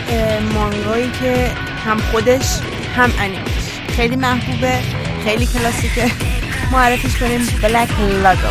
[0.54, 1.52] مانگایی که
[1.86, 2.60] هم خودش
[2.96, 3.63] هم انیمه
[3.96, 4.80] خیلی محبوبه
[5.24, 6.12] خیلی کلاسیکه.
[6.72, 7.90] معرفیش کنیم بلک
[8.24, 8.48] لاگو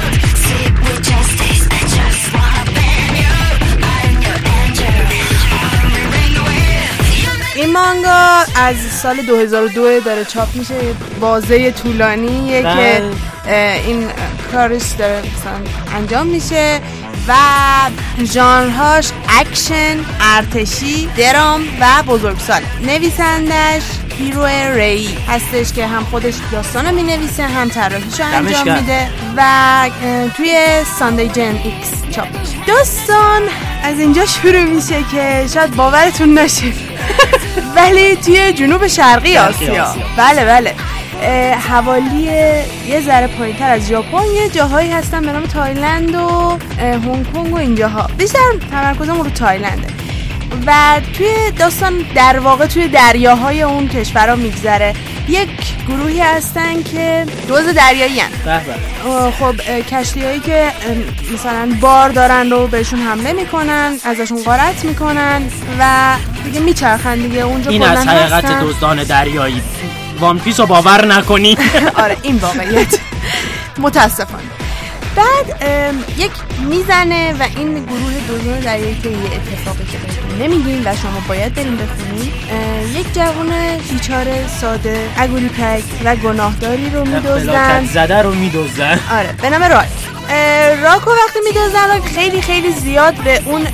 [7.54, 10.74] این مانگا از سال 2002 داره چاپ میشه.
[11.20, 13.00] بازه طولانیه بله.
[13.44, 14.08] که این
[14.52, 15.22] کارش داره
[15.96, 16.80] انجام میشه.
[17.28, 17.34] و
[18.24, 23.82] ژانرهاش اکشن ارتشی درام و بزرگسال نویسندش
[24.18, 28.76] هیرو ری هستش که هم خودش داستان رو می‌نویسه هم طراحیش رو دمش انجام.
[28.76, 29.90] میده و
[30.36, 30.56] توی
[30.98, 32.26] Sunday Gen-X چاپ.
[32.66, 33.42] داستان
[33.84, 36.72] از اینجا شروع میشه که شاید باورتون نشه
[37.76, 40.04] ولی توی جنوب شرقی آسیا آسیا.
[40.16, 40.74] بله بله
[41.68, 42.22] حوالی
[42.86, 44.24] یه ذره پایین تر از ژاپن.
[44.34, 48.10] یه جاهایی هستن به نام تایلند و هنگ کنگ و اینجاها.
[48.18, 48.38] بیشتر
[48.70, 49.88] تمرکزمون رو تایلنده.
[50.66, 54.94] و توی داستان در واقع توی دریاهای اون کشورها میگذره.
[55.28, 55.48] یک
[55.88, 59.30] گروهی هستن که دوز دریایی هن.
[59.30, 59.54] خب
[59.90, 60.68] کشتی هایی که
[61.34, 65.42] مثلا بار دارن رو بهشون حمله می‌کنن ازشون غارت می‌کنن
[65.80, 67.40] و دیگه میچرخن دیگه.
[67.40, 68.60] اونجا این از حقیقت.
[68.60, 69.62] دزدان دریایی.
[70.22, 71.56] وان پیس رو باور نکنی.
[72.04, 72.94] آره این واقعیت.
[73.78, 74.42] متاسفانه.
[75.16, 75.62] بعد
[76.18, 76.30] یک
[76.68, 81.54] می‌زنه و این گروه دوزان دریایی که یه اتفاقی که بهتون نمیگیم و شما باید
[81.54, 83.52] بریم بخونید اه، یک جوان
[83.90, 89.00] بیچاره ساده اگولی پک و گناهداری رو میدوزدن فلاکت زده رو میدوزن.
[89.12, 89.88] آره به نام راک
[90.82, 93.66] راکو وقتی میدوزن خیلی خیلی زیاد به اون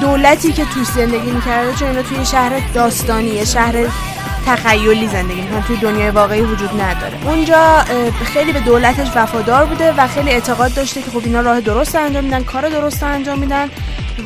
[0.00, 3.74] دولتی که توش زندگی می‌کرده چون اینا توی شهر داستانیه شهر
[4.46, 7.12] تخیلی زندگی می‌کنن توی دنیای واقعی وجود نداره.
[7.24, 7.84] اونجا
[8.24, 12.24] خیلی به دولتش وفادار بوده و خیلی اعتقاد داشته که خب اینا راه درست انجام
[12.24, 13.68] میدن کار درست انجام میدن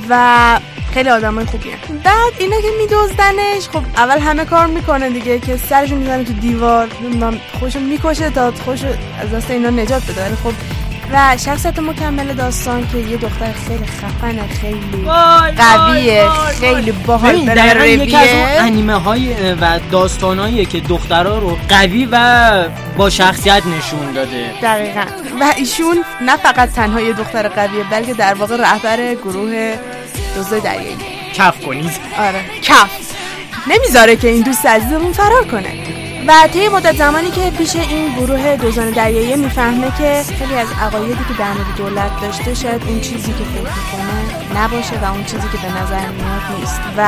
[0.09, 0.61] و
[0.95, 1.97] خیلی آدمای خوبی هن.
[2.05, 6.89] بعد اینا که میدزدنش خب اول همه کار می‌کنه دیگه که سرشون می‌زنه تو دیوار
[7.03, 8.87] نمی‌دونم خودشو می‌کشه تا خودشو
[9.21, 10.37] از دست اینا نجات بده.
[10.37, 10.53] خب
[11.13, 15.05] و شخصیت مکمل داستان که یه دختر خیلی خفنه خیلی
[15.57, 16.29] قویه
[16.61, 18.67] خیلی باحال دقیقا یکی از اون.
[18.67, 24.51] انیمه های و داستانهاییه که دخترها رو قوی و با شخصیت نشون داده.
[24.63, 25.05] دقیقا.
[25.41, 29.75] و ایشون نه فقط تنها یه دختر قویه بلکه در واقع رهبر گروه
[30.35, 30.97] دوزای دریایی.
[31.35, 31.93] کف کنید.
[32.19, 32.45] آره.
[32.63, 32.91] کف.
[33.67, 35.94] نمی‌ذاره که این دوست عزیزمون فرار کنه.
[36.29, 41.15] و طی مدت زمانی که پیش این گروه دوزان دریایی می‌فهمه که خیلی از عقایدی
[41.15, 45.49] که در مورد دولت داشته شاید اون چیزی که فکر می‌کنه نباشه و اون چیزی
[45.53, 46.81] که به نظر میاد نیست.
[46.97, 47.01] و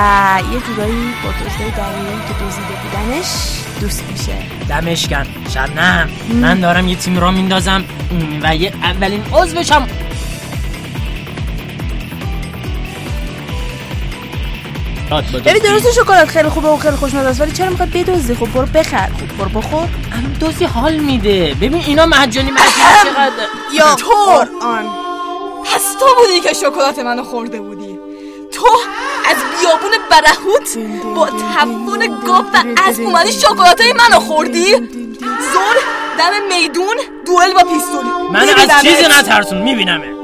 [0.53, 3.27] یه جورایی با دوزای دریایی که دزدیده بودنش
[3.81, 4.37] دوست میشه.
[4.69, 7.85] دمشکن شبنم من دارم یه تیم را میندازم.
[8.43, 9.87] و یه اولین عضوشم.
[15.45, 18.67] ببین درسته شکلات خیلی خوبه و خیلی خوشمزه است ولی چرا می‌خوای بدزدی خب برو
[18.67, 19.07] بخر.
[19.07, 19.89] خب برو بخور.
[20.41, 21.55] دوزی حال میده.
[21.61, 22.71] ببین اینا مجانی مجانی
[23.05, 23.33] چقدر
[23.73, 24.85] یا تو قرآن.
[25.65, 27.99] پس تو بودی که شکلات منو خورده بودی.
[28.53, 28.67] تو
[29.31, 30.79] از بیابون برهوت
[31.15, 34.75] با تفون گاف و اسب اومدی شکلات منو خوردی؟
[35.53, 35.77] زور
[36.19, 38.83] دم میدون دوئل با پیستول من از.
[38.83, 40.16] چیزی نترسون میبینمه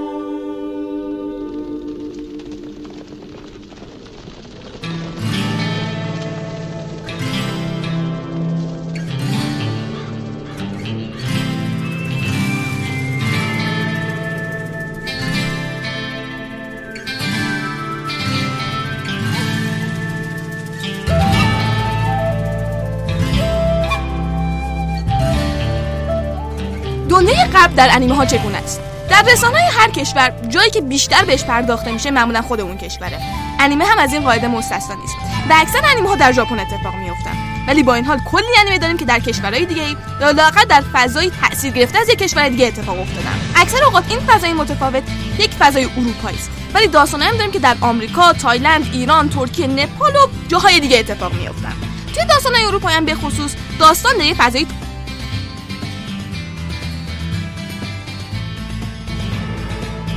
[27.77, 28.81] در انیمه ها چگونه است؟
[29.11, 33.19] در رسانه هر کشور جایی که بیشتر بهش پرداخته میشه معمولا خود اون کشوره.
[33.61, 35.15] انیمه هم از این قاعده مستثنا نیست.
[35.51, 37.37] و اکثر انیمه ها در ژاپن اتفاق میافتن
[37.69, 39.83] ولی با این حال کلی انیمه داریم که در کشورهای دیگه
[40.21, 44.21] یا لااقل در فضای تاثیر گرفته از یک کشور دیگه اتفاق افتادن اکثر اوقات این
[44.21, 45.03] فضای متفاوت
[45.39, 46.51] یک فضای اروپایی است.
[46.75, 51.35] ولی داستانایی هم داریم که در آمریکا، تایلند، ایران، ترکیه، نپال و جاهای دیگه اتفاق
[51.35, 51.73] میافتن
[52.15, 54.67] توی داستانهای اروپایی هم به خصوص داستان در یک فضای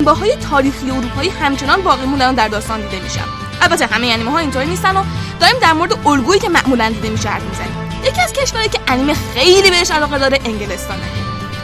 [0.05, 3.25] باهای تاریخی اروپایی همچنان باقی موندن در داستان دیده میشن
[3.61, 5.03] البته همه انیمه ها اینطوری نیستن و
[5.39, 7.75] داریم در مورد الگویی که معمولا دیده میشه حرف می‌زنیم.
[8.03, 11.01] یکی از کشورهایی که انیمه خیلی بهش علاقه داره انگلستانه.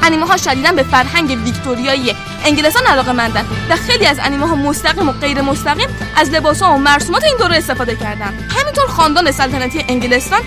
[0.03, 5.09] انیمه ها شدیدا به فرهنگ ویکتوریایی انگلستان علاقه مندن و خیلی از انیمه ها مستقیم
[5.09, 8.33] و غیر مستقیم از لباس ها و مرسومات این دوره استفاده کردن.
[8.49, 10.41] همینطور خاندان سلطنتی انگلستان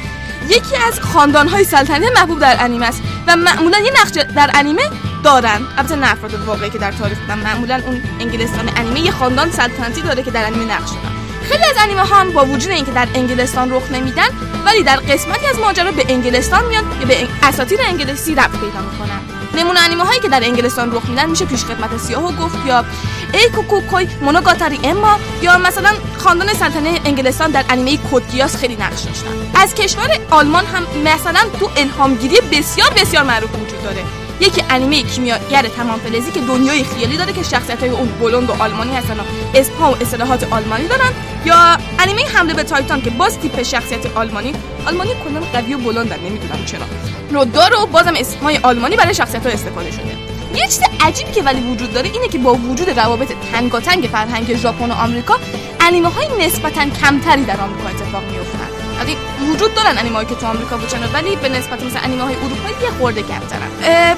[0.49, 4.83] یکی از خاندان های سلطنتی محبوب در انیمه است و معمولا یه نقش در انیمه
[5.25, 5.61] دارن.
[5.79, 7.39] البته نه افراد واقعی که در تاریخ بودن.
[7.39, 11.15] معمولا اون انگلستان انیمه یه خاندان سلطنتی داره که در انیمه نقش دارن.
[11.43, 14.29] خیلی از انیمه ها هم با وجود اینکه در انگلستان رخ نمیدن
[14.65, 19.21] ولی در قسمتی از ماجرا به انگلستان میان که به اساطیر انگلیسی ربط پیدا می‌کنن.
[19.55, 22.85] نمونه انیمه هایی که در انگلستان رخ میدن میشه پیش خدمت سیاهو گفت یا
[23.33, 29.31] ای کوکوکوی مونوگاتاری اما یا مثلا خاندان سلطنه انگلستان در انیمه کدگیاس خیلی نقش داشتن.
[29.55, 34.24] از کشور آلمان هم مثلا تو الهامگیری بسیار بسیار معروف وجود داره.
[34.41, 38.63] یکی انیمه کیمیاگر تمام فلزی که دنیای خیالی داره که شخصیت های اون بلند و
[38.63, 39.23] آلمانی هستن و
[39.55, 41.13] اسمها و اصطلاحات آلمانی دارن.
[41.45, 44.53] یا انیمه حمله به تایتان که باز تیپ شخصیت آلمانی.
[44.87, 46.87] آلمانی کلا قوی و بلندن نمی‌دونم چرا.
[47.31, 50.35] رو داره و بازم اسمهای آلمانی برای شخصیت استفاده شده.
[50.55, 54.91] یه چیز عجیبی که ولی وجود داره اینه که با وجود روابط تنگاتنگ فرهنگ ژاپن
[54.91, 55.35] و آمریکا
[55.81, 59.17] انیمه های نسبتا کمتری در آمریکا اتفاق میافتن یعنی
[59.53, 63.23] وجود دارن انیمه که تو آمریکا بودن ولی به نسبت مثل انیمه اروپایی یه خورده
[63.23, 63.71] کمترن.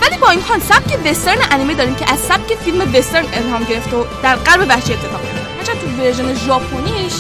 [0.03, 3.97] ولی با این حال سبک وسترن انیمه داریم که از سبک فیلم وسترن الهام گرفته
[3.97, 7.13] و در غرب وحشی اتفاق میفته هرچند تو ورژن ژاپنیش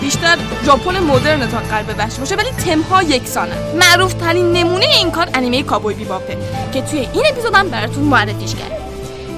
[0.00, 5.28] بیشتر ژاپن مدرن تا غرب وحشی باشه ولی تمها یکسانه معروف ترین نمونه این کار
[5.34, 6.36] انیمه کابوی بیباپه
[6.72, 8.83] که توی این اپیزودم براتون معرفیش کردم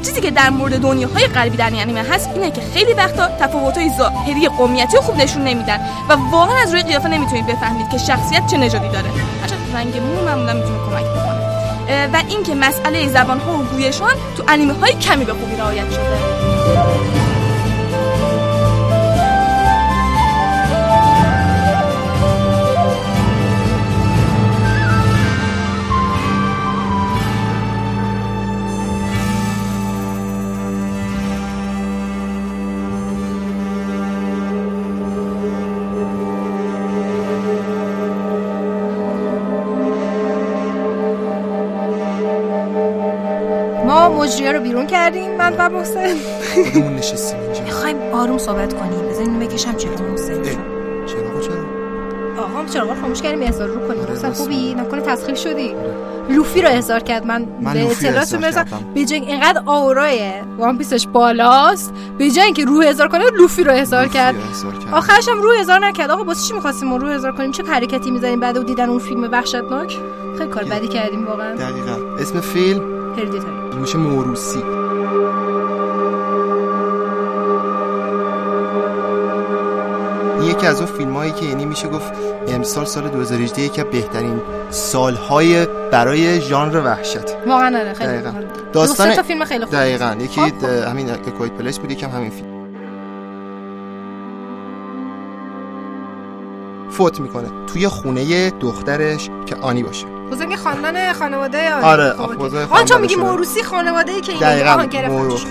[0.07, 4.49] چیزی که در مورد دنیاهای غربی در انیمه هست اینه که خیلی وقتا تفاوت‌های ظاهری
[4.49, 8.89] قومیتی خوب نشون نمیدن و واقعا از روی قیافه نمی‌تونید بفهمید که شخصیت چه نژادی
[8.89, 9.09] داره.
[9.43, 11.37] هرچند رنگ مو معمولا می‌تونه کمک بکنه.
[12.13, 17.16] و اینکه مسئله زبان‌ها و گویشان تو انیمه های کمی به خوبی رعایت شده.
[44.27, 46.14] مجریه رو بیرون کردیم من و محسن
[46.55, 47.62] خودمون نشستیم اینجا.
[47.62, 49.09] می‌خوایم آروم صحبت کنیم.
[49.09, 51.55] بزنین بکشم چرا محسن چرا؟ چرا؟
[52.39, 54.01] آقا هم چرا خاموش کردیم احضار رو کنیم.
[54.01, 54.43] آره، محسن راست.
[54.43, 55.74] خوبی؟ نکنه تسخیر شدی؟
[56.31, 57.27] لوفی رو احضار کرد.
[57.27, 58.93] من, من به برسم کردم.
[58.95, 64.09] به اینقدر آورای وان پیسش بالاست به جای اینکه روح احضار کنه لوفی رو احضار
[64.09, 64.35] کرد.
[64.93, 66.11] آخرش هم روح احضار نکرد.
[66.11, 69.29] آقا واسه چی می‌خواستیم روح احضار کنیم؟ چه حرکتی می‌زنیم بعد او دیدن اون فیلم
[69.33, 69.99] وحشتناک؟
[70.39, 71.55] خیلی کار بدی کردیم واقعا.
[71.55, 74.62] دقیقا اسم فیلم؟ هردیتاری میشه موروسی.
[80.43, 82.12] یکی از اون فیلم هایی که یعنی میشه گفت
[82.49, 84.41] امسال سال 2018 یکی از بهترین
[84.71, 87.37] سالهای برای ژانر وحشت.
[87.47, 88.33] واقعا آره خیلی دقیقاً.
[88.73, 89.75] داستان تا فیلم خیلی خوب.
[89.75, 90.17] دقیقا.
[90.21, 90.41] یکی.
[90.41, 92.57] د- همین کویت پلیس بود یکم همین فیلم.
[96.91, 100.16] فوت می‌کنه توی خونه دخترش که آنی باشه.
[100.31, 102.12] بزرگ خاندان خانواده آره.
[102.12, 103.16] بزرگ آن چون میگی.
[103.16, 104.70] موروسی خانواده ای که این دقیقاً،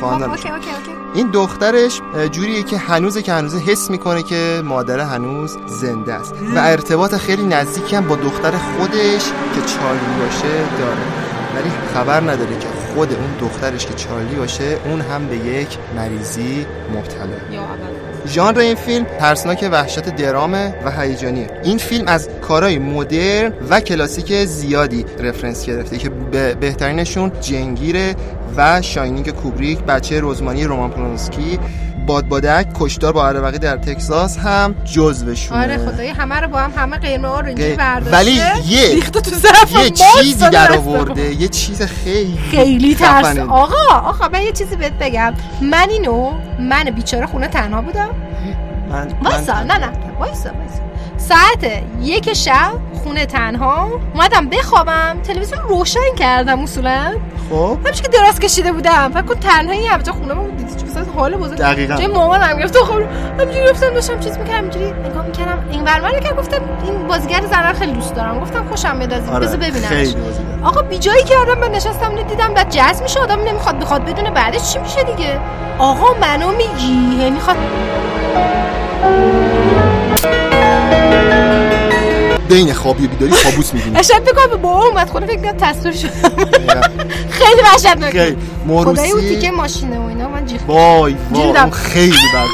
[0.01, 0.45] خاندانش.
[0.45, 0.69] اوکی اوکی
[1.13, 2.01] این دخترش
[2.31, 7.43] جوریه که هنوزه که هنوز حس می‌کنه که مادر هنوز زنده است و ارتباط خیلی
[7.43, 9.23] نزدیکی هم با دختر خودش
[9.55, 11.01] که چارلی باشه داره.
[11.55, 16.65] ولی خبر نداره که خود اون دخترش که چارلی باشه اون هم به یک مریضی
[16.93, 17.59] مبتلا.
[18.27, 24.45] ژانر این فیلم ترسناک وحشت درامه و هیجانیه این فیلم از کارهای مدرن و کلاسیک
[24.45, 28.15] زیادی رفرنس گرفته که به بهترینشون جنگیره
[28.57, 31.59] و شاینینگ کوبریک بچه رزمانی رومان پولانسکی
[32.05, 35.61] بادبادک کشتار با عربقی در تکساس هم جزوشونه.
[35.61, 38.17] آره خدایی همه رو با هم همه قرمه آرنجی غیر- برداشته.
[38.17, 38.31] ولی
[38.67, 39.21] یه تو
[39.83, 40.71] یه چیزی در.
[40.71, 41.33] آورده.
[41.33, 43.37] یه چیز خیلی خیلی ترس.
[43.37, 45.33] آقا آقا من یه چیزی بهت بگم.
[45.61, 48.09] من اینو من بیچاره خونه تنها بودم.
[48.89, 49.89] من وایسا نه نه
[50.19, 50.81] وایسا وایسا.
[51.17, 52.71] ساعت یک شب
[53.05, 53.89] خونه تنها.
[54.13, 55.17] اومدم بخوابم.
[55.23, 57.13] تلویزیون روشن کردم اصولا.
[57.49, 59.11] خب؟ همش که دراز کشیده بودم.
[59.13, 60.57] فکر کن تنهایی همجا خونه ما بود.
[60.57, 61.57] دیدی چه حال بزرگ.
[61.57, 61.95] دقیقاً.
[61.95, 62.77] جای مامانم گرفت.
[62.77, 63.01] خب
[63.39, 65.65] همینجوری گفتم داشتم چیز می‌کردم اینجوری نگاه می‌کردم.
[65.71, 68.39] این ور که گفتم این بازیگر زنر خیلی دوست دارم.
[68.39, 69.91] گفتم خوشم میاد از آره، بذار ببینمش.
[69.91, 70.15] بازیگر.
[70.63, 74.73] آقا بی جایی کردم من نشستم دیدم بعد جذب میشه آدم نمی‌خواد بخواد بدونه بعدش
[74.73, 75.39] چی میشه دیگه.
[75.79, 77.23] آقا منو میگی.
[77.23, 77.57] یعنی خواد
[82.49, 83.97] بین خوابی و بیداری کابوس می‌بینی.
[83.97, 86.11] اشد بگم به بابا اومد خونه فکر کنم تصویر شدم
[87.29, 88.11] خیلی وحشتناک خیلی.
[88.11, 88.37] خدایی اون
[88.67, 91.43] موروسی تیکه ماشینه و اینا من جیغ وای وای.
[91.57, 92.47] اون خیلی بد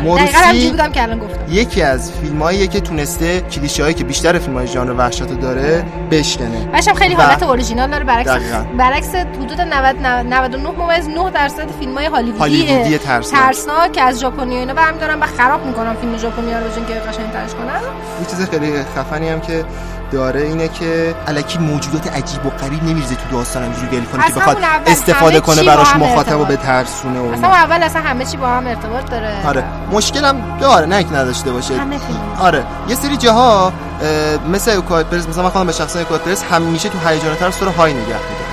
[0.00, 4.38] موروسی بودم که الان گفتم یکی از فیلم هاییه که تونسته کلیشه هایی که بیشتر
[4.38, 8.30] فیلم های ژانر وحشت رو داره بشکنه باشم خیلی و- حالت اوریجینال داره برعکس.
[8.78, 13.42] برعکس حدود 90 99 ممیز 9 درصد فیلم های هالیوودی ترسناک.
[13.42, 16.86] ترسناک که از ژاپنی و اینا برمیدارن و خراب می‌کنن فیلم ژاپنی ها رو بجن
[16.86, 17.80] که قشنگ ترش کنن
[18.20, 19.64] یه چیز خیلی خفنی هم که
[20.10, 24.32] داره اینه که الکی موجودات عجیب و غریب نمیریزه تو داستان همینجوری ول کنه که
[24.32, 26.44] بخواد استفاده کنه براش مخاطب و.
[26.44, 27.48] به ترسونه و اصلا.
[27.48, 29.46] اول اصلا همه چی با هم ارتباط داره.
[29.46, 29.64] آره.
[29.92, 31.76] مشکلم داره نه اینکه نداشته باشه.
[31.76, 31.98] همه
[32.40, 32.64] آره.
[32.88, 37.34] یه سری جاها اه، مثل اوکایپرز مثلا من خودم به شخصا اوکایپرز همیشه تو هیجان
[37.34, 38.45] ترس رو های نگه میداره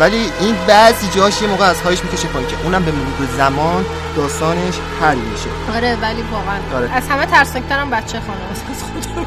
[0.00, 3.84] ولی این بعضی جاش یه موقع از هایش می‌کشه پایین که اونم به مرور زمان
[4.16, 5.74] داستانش حل میشه.
[5.76, 6.58] آره ولی واقعا.
[6.74, 6.96] آره.
[6.96, 8.68] از همه ترسناکترم بچه خانه است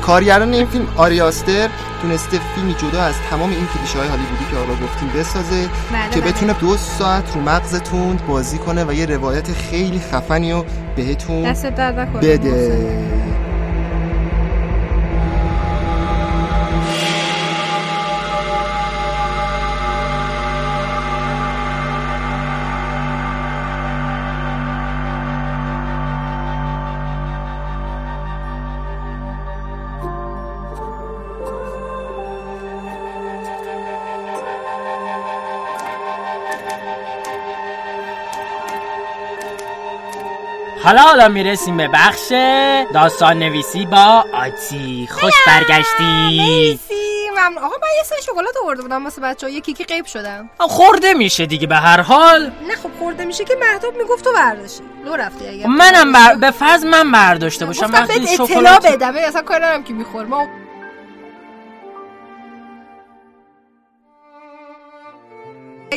[0.02, 1.70] کارگردان این فیلم آریاستر
[2.02, 6.22] تونسته فیلمی جدا از تمام این کلیشه های هالیوودی که حالا گفتیم بسازه بله، که
[6.22, 6.32] بله.
[6.32, 10.66] بتونه دو ساعت رو مغزتون بازی کنه و یه روایت خیلی خفنی رو
[10.96, 11.54] بهتون
[12.22, 13.12] بده.
[40.84, 42.32] حالا حالا می‌رسیم به بخش
[42.94, 45.10] داستان نویسی با آتی.
[45.12, 46.80] خوش برگشتی.
[47.32, 47.58] ممنون.
[47.58, 49.54] آقا من یه سه شکلات آورده بودم واسه بچه‌ها.
[49.54, 50.50] یکی که غیب شدم.
[50.60, 52.52] خورده میشه دیگه به هر حال.
[52.68, 54.84] نه خب خورده میشه که مهداب می‌گفت تو برداشتی.
[55.06, 55.68] لو رفتی اگه.
[55.68, 56.36] منم بر...
[56.36, 57.90] به فرض من برداشته باشم.
[57.94, 59.16] وقتی بهت اطلاع شکلات بدم.
[59.16, 60.48] اصلا کار ندارم که میخور ما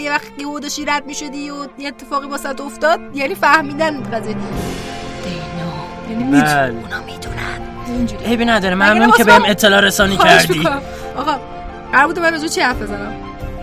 [0.01, 4.35] یه وقت یهو داشتی رد می‌شدی و یه اتفاقی واسه افتاد یعنی فهمیدن قضیه.
[4.35, 4.41] دینا
[6.11, 6.75] یعنی می‌دونن بله.
[6.75, 7.61] اونا می‌دونن.
[7.87, 8.25] اینجوری.
[8.25, 10.69] عیبی نداره ممنون که بهم اطلاع رسانی کردی.
[11.17, 11.39] آقا
[11.93, 13.13] قرار بوده من راجع چی حرف بزنم؟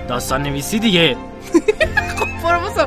[0.08, 1.18] داستان نویسی دیگه.
[2.44, 2.82] برو بسو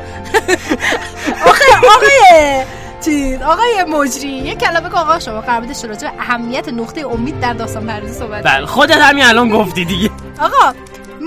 [1.45, 2.65] آقای آقای
[3.05, 7.41] چیز آقای مجری یه کلمه که آقا شما قرار بوده راجع به اهمیت نقطه امید
[7.41, 10.11] در داستان پردازی صحبت بله خودت همین الان گفتی دیگه.
[10.41, 10.75] آقا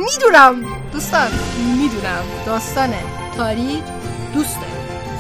[0.06, 0.56] می‌دونم.
[0.94, 1.28] دوستان
[1.78, 2.24] می‌دونم.
[2.46, 2.94] داستان
[3.38, 3.84] تاریک
[4.34, 4.58] دوست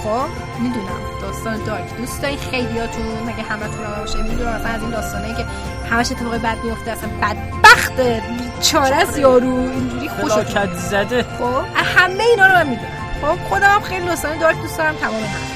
[0.03, 0.99] خب می‌دونم.
[1.21, 5.45] داستان دارک دوست دارین خیلیاتون مگه همتون هم باشه می‌دونم اصلا از این داستانایی که
[5.91, 11.23] همش اتفاق بد میفته اصلا بدبخت بیچاره است یارو اینجوری فلاکت زده.
[11.23, 12.91] خب همه اینا رو من می‌دونم.
[13.21, 15.47] خب خودم هم خیلی داستان دارک دوست دارم تمام هم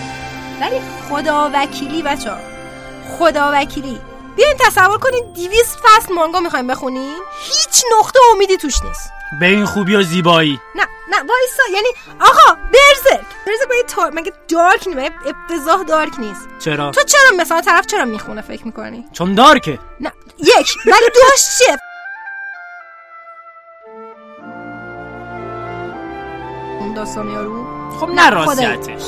[0.62, 2.32] ولی خدا وکیلی بچه
[3.20, 4.00] خدا وکیلی.
[4.36, 9.12] بیاین تصور کنین 200 فصل مانگا می‌خوایم بخونین؟ هیچ نقطه امیدی توش نیست.
[9.40, 11.64] به این خوبی و زیبایی؟ نه نه وایسا.
[11.74, 11.88] یعنی
[12.20, 17.62] آقا برزرک برزرک مگه تار مگه دارک نیست افتضاح دارک نیست؟ چرا؟ تو چرا مثلا
[17.62, 19.80] طرف چرا می‌خونه فکر می‌کنی؟ چون دارکه.
[20.00, 20.78] نه یک.
[20.86, 21.78] ولی دوش چیه
[26.96, 27.66] داستان یارو؟
[28.00, 28.30] خب نه،.
[28.30, 29.04] راستیتش.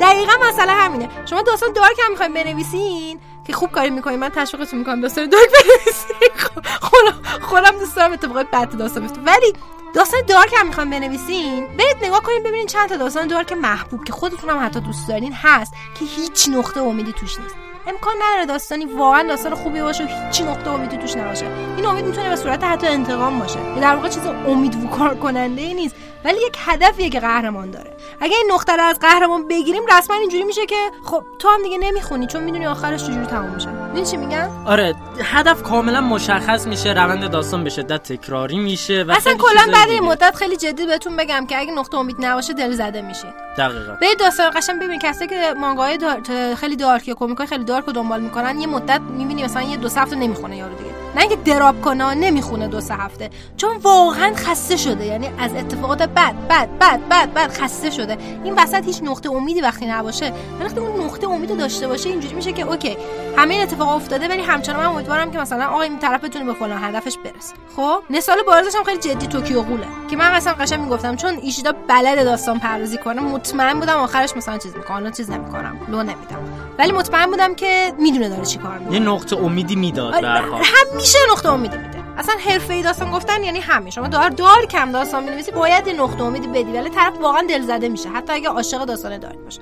[0.00, 1.08] دقیقا مسئله همینه.
[1.30, 5.48] شما داستان دارک هم می‌خوایم بنویسین؟ که خوب کاری می‌کنین من تشویقتون می‌کنم داستان دارک
[5.48, 9.20] بنویسین خب، خودم خودم دوست دارم اتفاقات بد داستان بیفته.
[9.20, 9.52] ولی
[9.94, 14.12] داستان دارک هم می‌خوایم بنویسین برید نگاه کنین ببینین چند تا داستان دارک محبوب که
[14.12, 17.54] خودتون هم حتی دوست دارین هست که هیچ نقطه امیدی توش نیست.
[17.86, 21.46] امکان نداره داستانی واقعا داستان خوبی باشه و هیچ نقطه امیدی توش نباشه.
[21.76, 23.58] این امید می‌تونه به صورت حتی انتقام باشه.
[23.80, 25.94] در واقع چیز امیدوار کننده ای نیست
[26.24, 27.96] ولی یک هدفیه که قهرمان داره.
[28.20, 31.78] اگه این نقطه رو از قهرمان بگیریم رسما اینجوری میشه که خب تو هم دیگه
[31.78, 33.68] نمی‌خونی چون می‌دونی آخرش چجوری تموم میشه.
[33.68, 39.10] می‌دونی چی میگم؟ آره هدف کاملا مشخص میشه روند داستان به شدت تکراری میشه و
[39.10, 40.02] اصلا کلا بعد این.
[40.02, 43.92] مدت خیلی جدی بهتون بگم که اگه نقطه امید نباشه دل زده میشید دقیقا.
[44.00, 45.02] برید داستان قشنگ ببینید.
[45.02, 46.20] کسایی که مانگاهای دار...
[46.54, 49.88] خیلی دارک یا کمیکای خیلی دارک رو دنبال می‌کنن یه مدت می‌بینی مثلا یه دو
[49.88, 50.90] هفته نمی‌خونه یارو دیگه.
[51.18, 53.30] نه اینکه دراب کنه نمی‌خونه دو سه هفته.
[53.56, 55.06] چون واقعا خسته شده.
[55.06, 58.18] یعنی از اتفاقات بد بد بد بد بد خسته شده.
[58.44, 62.34] این وسط هیچ نقطه امیدی وقتی نباشه وقتی اون نقطه امید رو داشته باشه اینجوری
[62.34, 62.96] میشه که okay
[63.36, 66.52] همه این اتفاق افتاده ولی همچنان من امیدوارم که مثلا آقا این طرف بتونه به
[66.52, 67.54] فلان هدفش برسه.
[67.76, 71.38] خب؟ مثال بارزش هم خیلی جدی Tokyo Ghoul ه که من اصلا قشنگ می‌گفتم چون
[71.42, 76.38] ایشیدا بلد داستان پردازی کنه مطمئن بودم آخرش مثلا چیز می‌کنه چیز نمی‌کنم لو نمیدم.
[76.78, 78.94] ولی مطمئن بودم که می‌دونه داره چیکار می‌کنه.
[78.94, 80.62] یه نقطه امیدی می‌داد آره، به هر حال.
[81.08, 82.04] همیشه نقطه امیدی میده.
[82.16, 83.90] اصلا حرفه ای داستان گفتن یعنی همین.
[83.90, 87.88] شما دار دار کم داستان می‌نویسی باید نقطه امیدی بدی ولی طرف واقعا دل زده
[87.88, 88.08] میشه.
[88.08, 89.60] حتی اگه عاشق داستان دارک باشه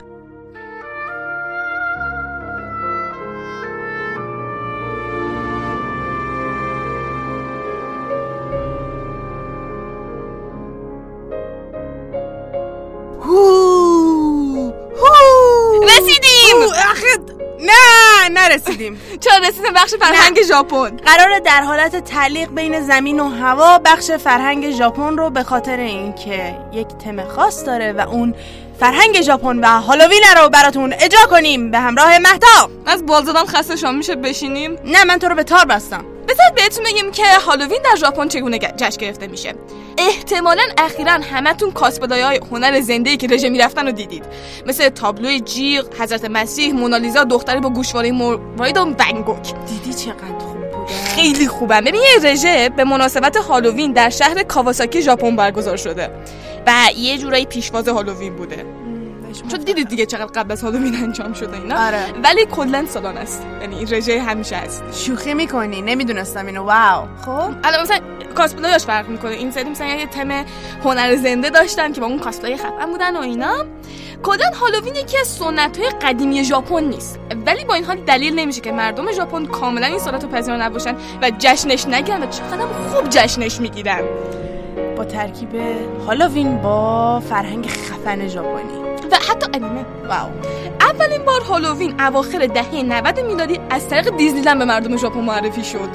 [18.37, 19.01] نرسیدیم.
[19.23, 20.97] چرا رسیدیم؟ بخش فرهنگ ژاپن.
[20.97, 26.59] قرار در حالت تعلیق بین زمین و هوا بخش فرهنگ ژاپن رو به خاطر اینکه
[26.73, 28.35] یک تم خاص داره و اون
[28.81, 32.71] فرهنگ ژاپن و هالووین رو براتون اجرا کنیم به همراه مهتاب.
[32.87, 36.05] از بال زدن خسته شما میشه بشینیم؟ نه من تو رو به تار بستم.
[36.29, 39.55] بذارید بهتون بگیم که هالووین در ژاپن چگونه جشن گرفته میشه.
[39.99, 44.25] احتمالا اخیرا همتون کاسپلای های هنر زنده که رژه می‌رفتن رو دیدید.
[44.67, 50.56] مثل تابلوی جیغ حضرت مسیح مونالیزا دختری با گوشواره مروارید و ونگوک دیدی چقدر
[50.87, 56.11] خیلی خوبن ببین یه رژه به مناسبت هالووین در شهر کاواساکی ژاپن برگزار شده
[56.67, 58.65] و یه جورایی پیشواز هالووین بوده.
[59.51, 61.87] چون دیدید دیگه چقدر قبل از هالووین انجام شده اینا.
[61.87, 62.05] آره.
[62.25, 63.47] ولی کلا سالانه است.
[63.61, 66.63] یعنی این رژه همیشه است شوخی می‌کنی نمی‌دونستم اینو.
[66.63, 67.07] واو.
[67.25, 67.99] خب؟ الان مثلا
[68.35, 69.31] کاسپلایش فرق می‌کنه.
[69.31, 70.45] این سری مثلا یه تم
[70.85, 73.65] هنر زنده داشتن که با اون cosplay خفن بودن و اینا.
[74.23, 77.19] کلا هالووین یکی از سنت های قدیمی ژاپن نیست.
[77.47, 80.97] ولی با این حال دلیل نمیشه که مردم ژاپن کاملا این سنت رو پذیرا نباشن
[81.23, 84.03] و جشنش نگیرن و چقدر خوب جشنش می‌گیرن.
[84.97, 85.49] با ترکیب
[86.07, 88.87] هالووین با فرهنگ خفن ژاپنی.
[89.11, 89.85] و حتی انیمه.
[90.09, 90.31] wow.
[90.81, 95.89] اولین بار هالووین اواخر دهه 90 میلادی از طریق دیزنیلند به مردم ژاپن معرفی شد.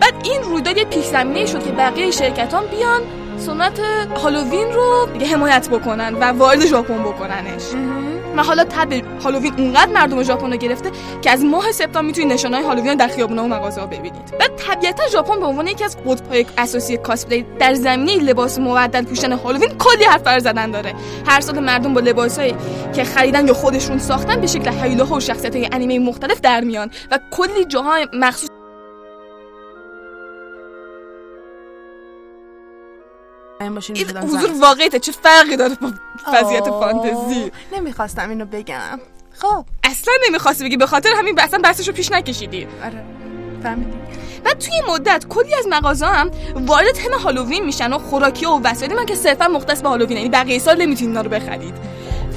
[0.00, 3.00] بعد این رویداد یه پیش زمینه شد که بقیه شرکتان بیان
[3.38, 3.80] سنت
[4.22, 7.62] هالووین رو دیگه حمایت بکنن و وارد ژاپن بکننش.
[8.36, 10.90] و حالا تب هالووین اونقدر مردم ژاپن رو گرفته
[11.22, 14.38] که از ماه سپتامبر می‌تونید نشانهای هالووین در خیابونا و مغازه‌ها ببینید.
[14.40, 19.32] بعد طبیعتا ژاپن به عنوان یکی از قطب‌های اساسی کاسپلی در زمینه لباس مبدل پوشیدن
[19.32, 20.94] هالووین کلی حرف بر زدن داره.
[21.26, 22.54] هر سال مردم با لباسایی
[22.94, 27.18] که خریدن یا خودشون ساختن به شکل هیولاها و شخصیت‌های انیمه مختلف در میان و
[27.30, 28.48] کلی جاها مخصوص
[33.60, 34.50] این باشین این بدم حضور.
[34.60, 35.92] واقعیته چه فرقی داره با
[36.32, 36.64] وضعیت.
[36.64, 39.00] فانتزی؟ نمی‌خواستم اینو بگم.
[39.32, 39.64] خب.
[39.84, 42.66] اصلا نمی‌خواستی بگی به خاطر همین اصلا بحثش رو پیش نکشیدی.
[42.84, 43.04] آره.
[43.62, 43.98] فهمیدی.
[44.44, 46.30] بعد توی این مدت کلی از مغازه هم
[46.66, 50.28] وارد تم هالووین میشن و خوراکی و وسایلی من که صرفا مختص به هالووین یعنی
[50.28, 51.74] بقیه سال نمی‌تونید اینا رو بخرید.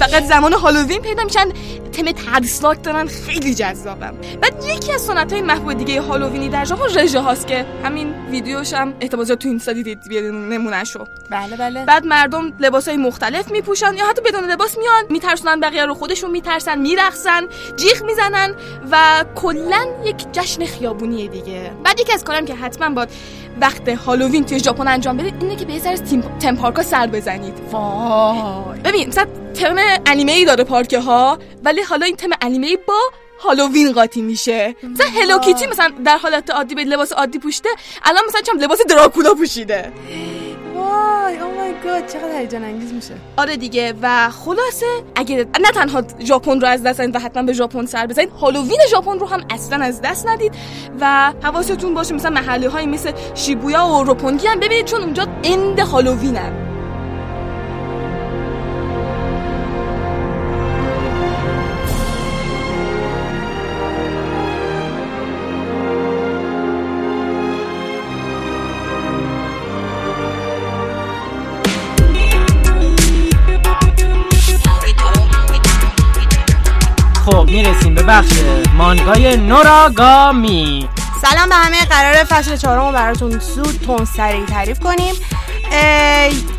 [0.02, 1.48] فقط زمان هالووین پیدا میشن.
[1.92, 4.14] تم ترسناک دارن خیلی جذابم.
[4.40, 8.72] بعد یکی از سنت های محبوب دیگه هالووینی در ژاپن رژه هاست که همین ویدیوش
[8.74, 9.98] هم احتمال زیاد تو اینستا دیدید
[10.32, 11.04] نمونهشو.
[11.30, 11.84] بله بله.
[11.84, 16.30] بعد مردم لباس های مختلف میپوشن یا حتی بدون لباس میان میترسونن بقیه رو خودشون
[16.30, 17.46] میترسن میرقصن
[17.76, 18.54] جیغ می‌زنن
[18.90, 21.72] و کلا یک جشن خیابونیه دیگه.
[21.84, 23.06] بعد یکی از کارم که حتما با
[23.60, 25.98] وقت هالووین توی ژاپن انجام بدید اینه که به یه ذره
[26.40, 27.54] تیم پارکا سر بزنید.
[27.72, 28.80] وای.
[28.80, 29.76] ببین مثلا تم
[30.06, 33.00] انیمه ای داره پارک ها ولی حالا این تم انیمه ای با
[33.40, 34.74] هالووین قاطی میشه.
[34.82, 37.68] مثلا هلو کیتی مثلا در حالت عادی به لباس عادی پوشیده
[38.02, 39.92] الان مثلا چم لباس دراکولا پوشیده.
[40.74, 43.14] وای او مای گاد چقدر هیجان انگیز میشه.
[43.36, 44.86] آره دیگه و خلاصه
[45.16, 48.80] اگه نه تنها ژاپن رو از دست ندید و حتما به ژاپن سر بزنید هالووین
[48.90, 50.52] ژاپن رو هم اصلا از دست ندید
[51.00, 55.78] و حواستون باشه مثلا محله های مثل شیبویا و روپونگی هم ببینید چون اونجا اند
[55.78, 56.71] هالووینن
[78.02, 78.32] می‌رسیم به بخش
[78.76, 80.88] مانگای نوراگامی
[81.22, 81.84] سلام به همه.
[81.84, 85.14] قرار فصل چهارم رو براتون زود تون سریع تعریف کنیم.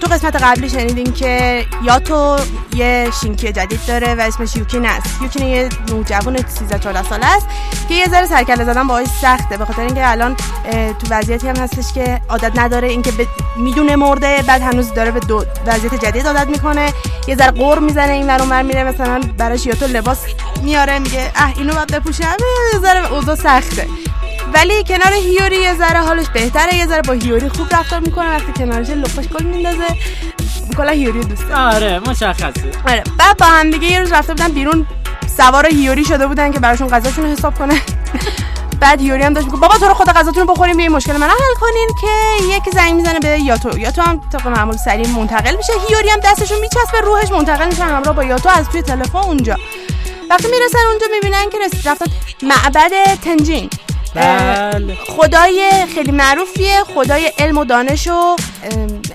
[0.02, 2.38] تو قسمت قبلی شنیدیم که یاتو
[2.76, 5.22] یه شینکی جدید داره و اسمش یوکین است.
[5.22, 7.48] یوکین یه نوجوان 13 14 ساله است
[7.90, 10.36] که یه ذره سرکله زدن باهاش سخته به خاطر اینکه الان
[10.72, 15.20] تو وضعیتی هم هستش که عادت نداره اینکه ب- می‌دونه مرده بعد هنوز داره به
[15.20, 16.94] دو وضعیت جدید عادت می‌کنه.
[17.28, 20.20] یه ذره قور می‌زنه این ور میره مثلا براش یاتو لباس
[20.64, 22.36] میاره میگه اه اینو باید بپوشم.
[22.74, 23.88] یه ذره اوضاع سخته.
[24.54, 26.76] ولی کنار هیوری یه ذره حالش بهتره.
[26.76, 28.30] یه ذره با هیوری خوب رفتار می‌کنه.
[28.30, 29.88] وقتی کنارش لپاش گل میندازه
[30.78, 32.72] کلا هیوری دوست آره مشخصه.
[32.88, 33.04] آره.
[33.18, 34.88] بعد با هم دیگه یه روز رفته بودن بیرون
[35.38, 37.82] سوار هیوری شده بودن که براشون غذاشون حساب کنه.
[38.82, 41.28] بعد یوری هم داشت میگه بابا تو رو خدا غذاتون رو بخوریم این مشکل من
[41.28, 42.08] حل کنین که
[42.56, 43.78] یکی زنگ می‌زنه به یاتو.
[43.80, 45.74] یاتو هم طبق معمول سریع منتقل میشه.
[45.90, 49.56] هیوری هم دستشون میچسبه روحش منتقل میشه همراه با یاتو از توی تلفن اونجا.
[50.30, 52.06] وقتی می‌رسن اونجا می‌بینن که رس- رفتن
[52.44, 52.92] معبد
[53.26, 53.70] تنجین
[54.16, 54.96] بله.
[54.96, 58.36] خدای خیلی معروفیه خدای علم و دانش و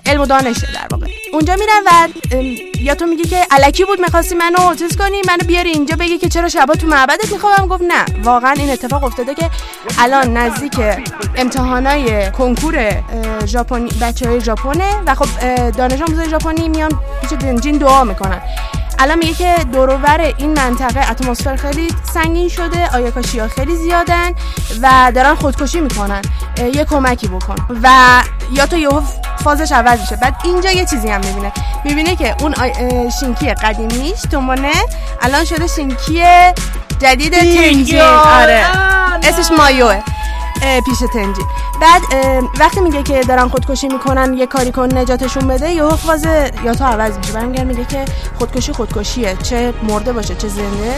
[0.07, 1.07] علم و دانشه در واقع.
[1.33, 2.09] اونجا میرن و
[2.81, 6.29] یا تو میگی که الکی بود می‌خواستی منو چیز کنی منو بیاری اینجا بگی که
[6.29, 8.05] چرا شبا تو معبدت می‌خوام گفت نه.
[8.23, 9.51] واقعا این اتفاق افتاده که
[9.99, 10.81] الان نزدیک
[11.37, 13.03] امتحانای کنکور
[13.47, 16.91] ژاپنی بچه های ژاپنه و خب دانش آموزای ژاپنی میان
[17.21, 18.41] پیش دنجین دعا می‌کنن.
[18.99, 24.31] الان میگه که دوروبر این منطقه اتمسفر خیلی سنگین شده آیاکاشی ها خیلی زیادن
[24.83, 26.23] و دارن خودکشی می‌کنن.
[26.75, 27.55] یه کمکی بکن.
[27.83, 27.89] و
[28.53, 29.03] یا تو یهو
[29.45, 30.17] فازش عوض میشه.
[30.17, 31.53] بعد اینجا یه چیزی هم می‌بینه.
[31.85, 32.55] می‌بینه که اون
[33.21, 34.73] شینکی قدیمیش تومونه
[35.23, 36.23] الان شده شینکی
[36.99, 38.67] جدید تنجین آره.
[39.23, 40.03] اسمش مایوه.
[40.61, 41.43] پیش تنجی
[41.81, 42.03] بعد
[42.61, 46.25] وقتی میگه که دارن خودکشی می‌کنن یه کاری کن نجاتشون بده یهو فاز
[46.65, 47.65] یا تو عوض میشه.
[47.65, 48.05] میگه که
[48.39, 49.37] خودکشی خودکشیه.
[49.43, 50.95] چه مرده باشه چه زنده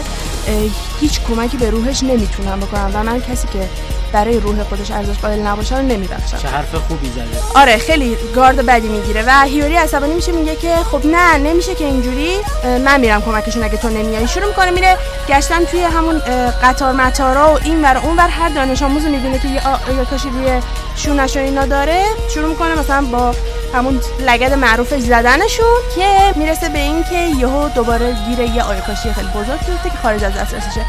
[0.99, 3.69] هیچ کمکی به روحش نمی‌تونم بکنم و من کسی که
[4.13, 6.37] برای روح خودش ارزش قائل نباشه رو نمیبخشم.
[6.37, 7.23] چه حرف خوبی زده.
[7.55, 11.85] آره خیلی گارد بدی می‌گیره و هیوری عصبانی میشه میگه که خب نه نمیشه که
[11.85, 12.37] اینجوری.
[12.85, 14.27] من میرم کمکشون اگه تو نمیای.
[14.27, 14.97] شروع می‌کنه میره
[15.29, 16.19] گشتن توی همون
[16.63, 18.27] قطار مطارا و این ور اون ور.
[18.27, 20.61] هر دانش آموز می‌بینه که یه آ- یه کاشی روی
[20.95, 22.03] شونش و اینا داره.
[22.33, 23.35] شروع می‌کنه مثلا با
[23.73, 29.27] همون لگد معروفش زدنشون که می‌رسه به این که یهو دوباره گیر یه آیکاشی خیلی
[29.27, 30.85] بزرگ که خارج از دسترسشه.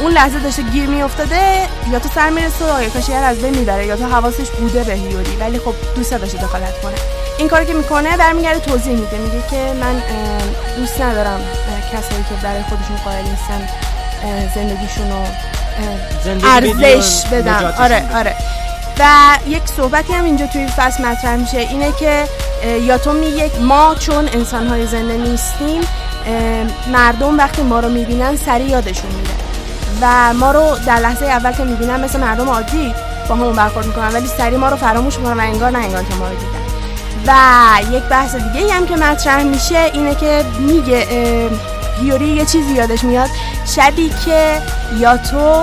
[0.00, 3.86] اون لحظه داشته گیر میافتاده یا تو سر می‌رسه و آیکاشی رو از بین می‌بره
[3.86, 5.36] یا تو حواسش بوده به هیوری.
[5.36, 6.94] ولی خب دوست داشته دخالت کنه.
[7.38, 9.18] این کاری که می‌کنه برمیگرده توضیح میده.
[9.18, 10.02] میگه که من
[10.76, 11.40] دوست ندارم
[11.92, 13.68] کسایی که برای خودشون قائل نیستن
[14.54, 15.24] زندگیشون رو
[16.48, 18.16] ارزش بدم آره.
[18.16, 18.34] آره.
[18.98, 19.04] و
[19.48, 21.58] یک صحبتی هم اینجا توی فصل مطرح میشه.
[21.58, 22.24] اینه که
[22.86, 25.80] یا تو میگه ما چون انسانهای زنده نیستیم
[26.92, 29.34] مردم وقتی ما رو می‌بینن سریع یادشون میره.
[30.02, 32.94] و ما رو در لحظه اول که می‌بینن مثل مردم عادی
[33.28, 36.14] با همون برخورد می‌کنن ولی سریع ما رو فراموش می‌کنن و انگار نه انگار که
[36.14, 36.62] ما رو دیدن.
[37.26, 37.32] و
[37.96, 41.06] یک بحث دیگه هم که مطرح میشه اینه که میگه
[42.00, 43.30] هیوری یه چیزی یادش میاد.
[43.76, 44.62] شبی که
[44.98, 45.62] یاتو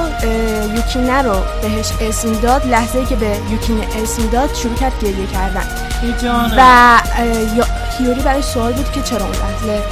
[0.76, 5.28] یوکینه رو بهش اسم داد لحظه ای که به یوکینه اسم داد شروع کرد گریه
[5.28, 5.68] کردن.
[6.58, 6.98] و
[7.98, 9.84] هیوری برای سوال بود که چرا اون لحظه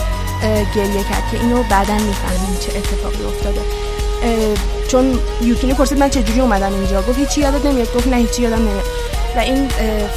[0.75, 3.61] گریه کرد که اینو بعدا می‌فهمیم چه اتفاقی افتاده.
[4.91, 7.01] چون یوکینه پرسید من چجوری اومدم اینجا.
[7.01, 7.93] گفت هیچی یادت نمیاد.
[7.93, 8.85] گفت نه هیچی یادم نمیاد.
[9.35, 9.69] و این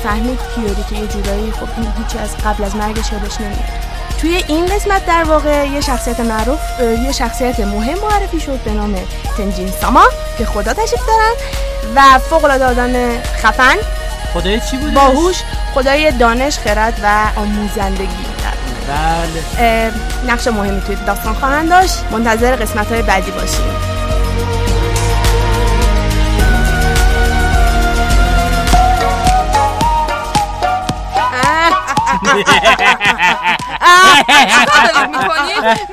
[0.03, 3.91] فهمید هیوری که یه جورایی خب این هیچی از قبل از مرگش یادش نمیاد.
[4.21, 8.95] توی این قسمت در واقع یه شخصیت معروف یه شخصیت مهم معرفی شد به نام
[9.37, 10.05] تنجین ساما
[10.39, 11.33] که خدا تشریف دارن.
[11.95, 13.77] و فوق العاده آدم خفن
[14.35, 15.37] خدای چی بود باهوش
[15.75, 18.07] خدای دانش خرد و آموزندگی.
[18.89, 19.93] بله.
[20.27, 22.05] نقش مهمی توی داستان خواهند داشت.
[22.11, 23.90] منتظر قسمت های بعدی باشیم.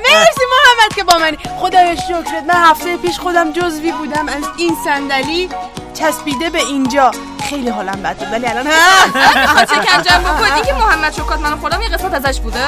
[0.07, 1.38] مرسی محمد که با منی.
[1.59, 2.43] خدایا شکرت.
[2.47, 5.49] من هفته پیش خودم جزوی بودم از این صندلی.
[5.93, 7.11] چسبیده به اینجا.
[7.49, 11.82] خیلی حالم بد بود ولی الان می‌خواد شکنجم بکن این که محمد شکات منو خوردم
[11.82, 12.67] یه قسمت ازش بوده.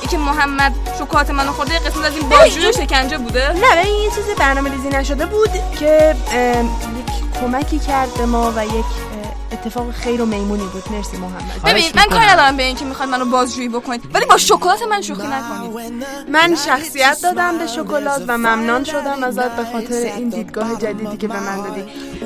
[0.00, 3.52] این که محمد شکات منو خورده یه قسمت از این باجوی شکنجه بوده.
[3.52, 6.16] نه ولی این چیزی برنامه ریزی نشده بود که
[6.98, 8.84] یک کمکی کرد به ما و یک
[9.52, 10.82] اتفاق خیر و میمونی بود.
[10.90, 11.62] مرسی محمد.
[11.64, 14.02] ببین من کاری ندارم به این که می‌خواد منو بازجویی بکنید.
[14.14, 16.04] ولی با شکلات من شوخی نکنید.
[16.32, 21.28] من شخصیت دادم به شکلات و ممنون شدم ازت به خاطر این دیدگاه جدیدی که
[21.28, 21.84] به من دادی.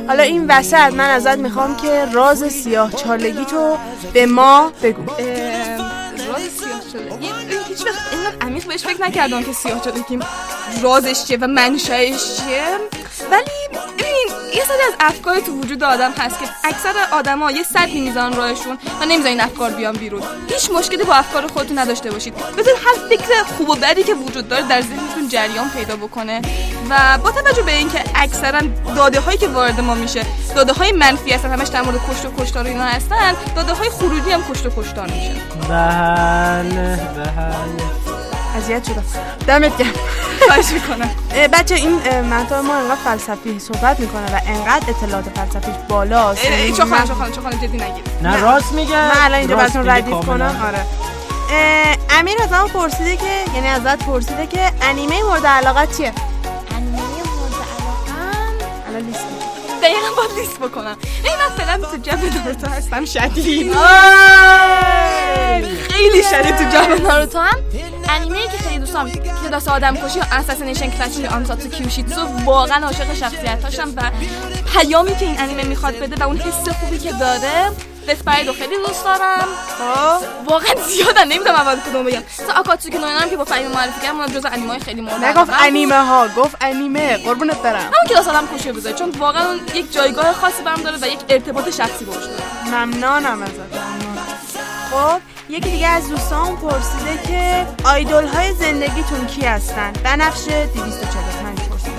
[0.09, 3.77] حالا این وسط من ازت می‌خوام که راز سیاه چالگی تو
[4.13, 5.03] به ما بگو.
[5.13, 6.81] راز سیاه
[7.21, 7.33] این
[7.83, 10.19] هیچ وقت اینقدر عمیق بهش فکر نکردم که سیاه شده که
[10.83, 12.65] رازش چیه و منشأش چیه.
[13.31, 18.01] ولی ببین یه سری از افکار تو وجود آدم هست که اکثر آدما یه سطحی
[18.01, 20.23] می‌زنن راهشون و نمی‌ذارن این افکار بیان بیرون.
[20.49, 22.35] هیچ مشکلی با افکار خودتون نداشته باشید.
[22.35, 26.43] بذار هر فکر خوب و بدی که وجود داره در ذهنتون جریان پیدا بکنه.
[26.91, 28.61] و با توجه به اینکه اکثرا
[28.97, 30.23] داده هایی که وارد ما میشه
[30.57, 34.31] داده های منفی هستن همش در مورد کشت و کشتار اینا هستن داده های خروجی
[34.31, 35.33] هم کشت و کشتار میشه.
[35.69, 37.23] بله بله.
[38.57, 39.05] اذیت شدم.
[39.47, 39.91] دمت گرم.
[40.49, 41.11] خواهش می‌کنم.
[41.59, 41.95] بچه این
[42.35, 46.43] مطلب ما انقدر فلسفی صحبت می‌کنه و انقدر اطلاعات فلسفیش بالاست.
[46.43, 48.97] چه خانم من- چه خانم چه خانم جدی نگیر نه راست میگه.
[48.97, 50.15] من الان اینجا براتون ردیف.
[50.15, 50.61] کنم.
[50.67, 50.85] آره.
[52.11, 56.13] امیر از من پرسیده که یعنی ازت پرسیده که انیمه مورد علاقت چیه؟
[59.07, 59.25] لیست.
[59.25, 59.81] می‌کنم.
[59.83, 60.97] دقیقا باید لیست بکنم.
[61.25, 63.73] این من فعلا تو جو ناروتو هستم شدید.
[65.91, 67.59] خیلی شدید تو جو ناروتو هم.
[68.09, 69.11] انیمه ای که خیلی دوستم
[69.45, 74.03] کلاس آدم کشی یا اساسینیشن کلاس یا آنساتسو کیوشیتسو واقعا عاشق شخصیتاشم و
[74.73, 77.71] پیامی که این انیمه می‌خواد بده و اون حس خوبی که داره
[78.09, 79.49] دسپرید رو خیلی دوست دارم
[79.79, 84.01] خب واقعا زیادن نمی‌دونم اول کدوم بگم مثلا آکاتسوکی نو هم که با فهیم معرفی
[84.01, 85.51] کردم اون جز انیمه خیلی مورد نگفت.
[85.61, 90.33] انیمه ها گفت انیمه قربونت برم همون کلاس آدم کشی بذاره چون واقعا یک جایگاه
[90.33, 93.53] خاصی برام داره و یک ارتباط شخصی باش داره ممنونم ازت.
[94.91, 101.93] خب یکی دیگه از دوستان پرسیده که آیدول های زندگیتون کی هستن بنفشه 245 پرسیده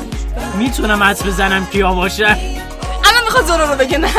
[0.57, 2.25] می‌تونم حدس بزنم کیا باشه
[3.03, 4.09] الان می‌خواد زورو رو بگه نه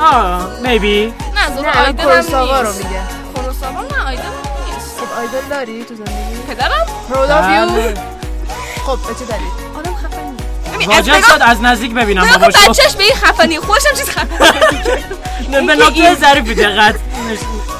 [0.00, 2.84] آه میبی نه زورو نه آیدل هم کورساوا رو نیست.
[2.84, 3.00] میگه.
[3.34, 4.96] کورساوا نه آیدل هم نیست.
[5.00, 7.94] خب آیدول داری تو زندگی؟ پدرم؟ پرود آف یو بله.
[8.86, 10.86] خب به چه دلیل؟ آدم خفنی.
[10.86, 14.38] واجب نگاه- شد از نزدیک ببینم نگاه باباشو بچهش به این خفنی خوشم چیز خفنی.
[15.50, 16.94] نه، به نکته ظریفی دقت.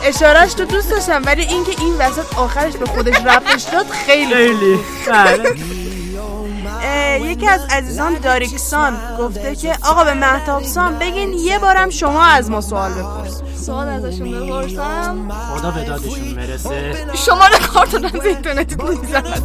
[0.04, 4.34] اشارهش تو دوست داشتم ولی اینکه این وسط آخرش به خودش ربطش داد خیلی.
[4.34, 4.78] خیلی.
[5.06, 5.54] بله.
[7.20, 12.50] یکی از عزیزان داریکسان گفته که آقا به مهتاب سان بگین یه بارم شما از
[12.50, 15.28] ما سوال بپرس سوال ازشون بپرسم.
[15.54, 16.94] خدا به دادشون برسه.
[17.26, 19.42] شماره کارت دادم اینترنتی می‌زنم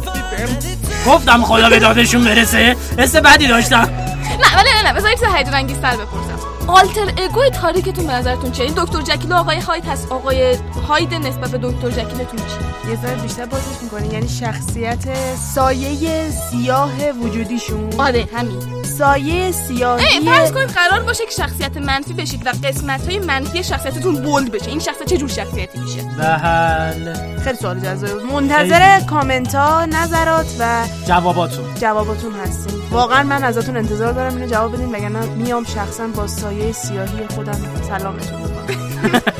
[1.06, 2.76] گفتم خدا به دادشون برسه.
[2.98, 3.76] حس بدی داشتم.
[3.76, 6.38] نه ولی نه نه بذارید چیز هیجان انگیزتر بپرسم.
[6.66, 10.56] آلتر اگوی تاریکتون به نظرتون چیه؟ این دکتر جکیل و آقای هاید هست آقای
[10.88, 17.10] هاید نسبت به دکتر جکیلتون چیه یه ذره بیشتر بازش می‌کنه یعنی شخصیت سایه سیاه
[17.22, 17.90] وجودیشون.
[17.98, 18.84] آره همین.
[18.98, 23.62] سایه سیاهی ای فرض کنید قرار باشه که شخصیت منفی بشید و قسمت های منفی
[23.62, 24.70] شخصیتتون بولد بشه.
[24.70, 27.38] این شخصیت چه جور شخصیتی میشه؟ بله.
[27.44, 28.22] خیلی سوال جذابه.
[28.24, 31.64] منتظر کامنت ها نظرات و جواباتون.
[31.80, 32.82] جواباتون هستیم.
[32.90, 37.60] واقعا من ازتون انتظار دارم اینو جواب بدین وگرنه میام شخصا با سایه سیاهی خودم
[37.88, 39.22] سلامتون می‌کنم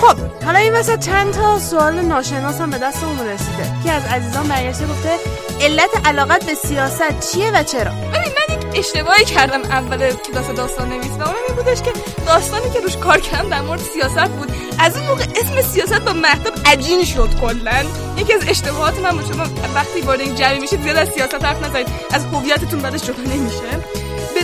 [0.00, 3.64] خب حالا این وسط چند تا سوال ناشناس هم به دستمون رسیده.
[3.84, 5.10] که از عزیزان برگشته گفته
[5.60, 10.88] علت علاقت به سیاست چیه و چرا؟ ببین من یک اشتباهی کردم اول کلاس داستان
[10.88, 11.92] نویسی اونم این بودش که
[12.26, 14.52] داستانی که روش کار کردم در مورد سیاست بود.
[14.78, 17.84] از اون موقع اسم سیاست با مهتاب عجین شد کلا.
[18.16, 19.44] یکی از اشتباهات من بود شما
[19.74, 21.88] وقتی وارد یک جمعی میشید زیاد از سیاست حرف نزنید.
[22.12, 23.99] از هویتتون بعدش جدا نمیشه.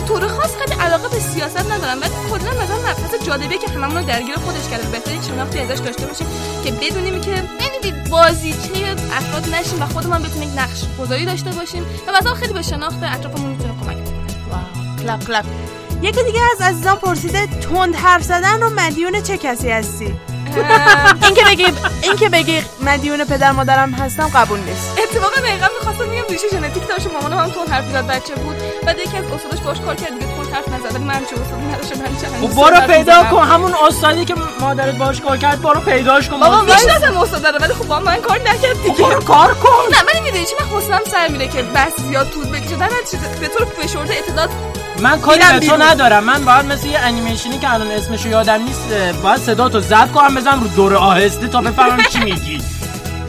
[0.07, 4.35] طور خاص خیلی علاقه به سیاست ندارم ولی کلا مثلا مبحث جالبه که هممون درگیر
[4.35, 4.87] خودش کرده.
[4.87, 6.27] بهتره یک شناختی ازش داشته باشیم
[6.63, 12.11] که بدونیم که یعنی بازیچه افراد نشیم و خودمون بتونیم نقش گذاری داشته باشیم و
[12.17, 14.27] مثلا خیلی به شناخت اطرافمون می‌تونه کمک کنه
[15.03, 15.45] کلپ کلپ
[16.01, 20.15] یکی دیگه از عزیزان پرسیده تند حرف زدن رو مدیون چه کسی هستی؟
[21.23, 21.65] این که بگی
[22.01, 24.99] این که بگی مدیون پدر مادرم هستم قبول نیست.
[25.03, 28.55] اتفاقا دقیقا می‌خواستم میگم ریشه ژنتیک داشت مامانم هم تون حرف زد بچه بود.
[28.85, 30.97] بعد یکی از استاداش باش کار کرد دیگه تون حرف نزد.
[30.97, 33.47] من چه استادی نداشتم من چه خب برو پیدا کن.
[33.47, 36.39] همون استادی که مادرت باش کار کرد برو پیداش کن.
[36.39, 39.76] بابا می‌شناسم استاد رو ولی خب با من کار نکرد دیگه برو کار کن.
[40.37, 42.45] نه من می‌دونی چی من حوصله‌ام سر میره که بس زیاد طول
[43.11, 44.49] چیز به طور فشرده اطلاعات
[44.99, 45.77] من کاری به تو.
[45.77, 46.23] ندارم.
[46.23, 48.89] من باید مثل یه انیمیشنی که الان اسمشو یادم نیست
[49.23, 52.61] باید صدا تو ضبط کنم بزنم رو دور آهسته تا بفهمم چی میگی.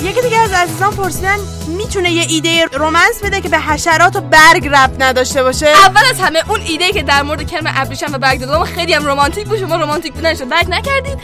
[0.00, 4.68] یکی دیگه از عزیزان پرسیدن می‌تونه یه ایده رومنس بده که به حشرات و برگ
[4.68, 8.40] ربط نداشته باشه؟ اول از همه اون ایده که در مورد کرم ابریشم و برگ
[8.40, 11.18] دادم خیلی هم رمانتیک بود شما رمانتیک بودنشو درک نکردید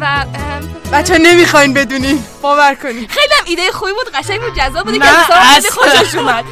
[0.00, 0.24] و
[0.92, 2.24] بچه نمی‌خواین بدونین.
[2.42, 3.08] باور کنین.
[3.08, 4.94] خیلی هم ایده خوبی بود قشنگ بود جذاب بود.
[4.94, 5.70] که خیلی.
[5.70, 6.44] خوشش اومد.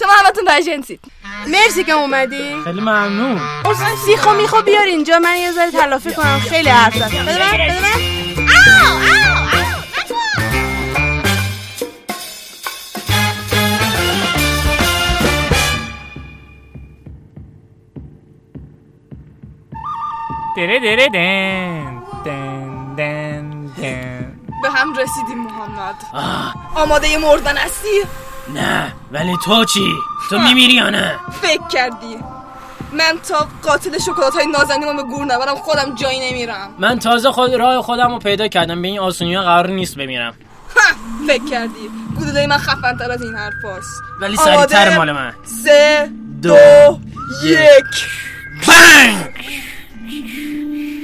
[0.00, 1.00] شما همتون رژنسید
[1.46, 2.54] مرسی که اومدی.
[2.64, 3.40] خیلی ممنون.
[4.06, 6.40] سیخو میخو بیار اینجا من یه ذره تلافی کنم.
[6.50, 9.49] خیلی حرف زدم بده من بده من.
[20.56, 25.94] دره دره دن دن دن دن به هم رسیدیم محمد.
[26.74, 28.02] آماده مردن هستی؟
[28.54, 29.92] نه ولی تو چی؟
[30.30, 32.16] تو میمیری یا نه؟ فکر کردی.
[32.92, 36.74] من تا قاتل شکلات های نازنینم به گور نبرم خودم جایی نمیرم.
[36.78, 40.34] من تازه خود راه خودم رو پیدا کردم به این آسونی ها قرار نیست بمیرم.
[40.76, 40.96] ها،
[41.26, 41.90] فکر کردی.
[42.20, 45.34] گلوله من خفن تر از این حرف هست ولی سریعتر مال من.
[45.64, 46.10] سه
[46.42, 46.98] دو، دو
[47.44, 48.08] یک.
[48.68, 49.34] بنگ!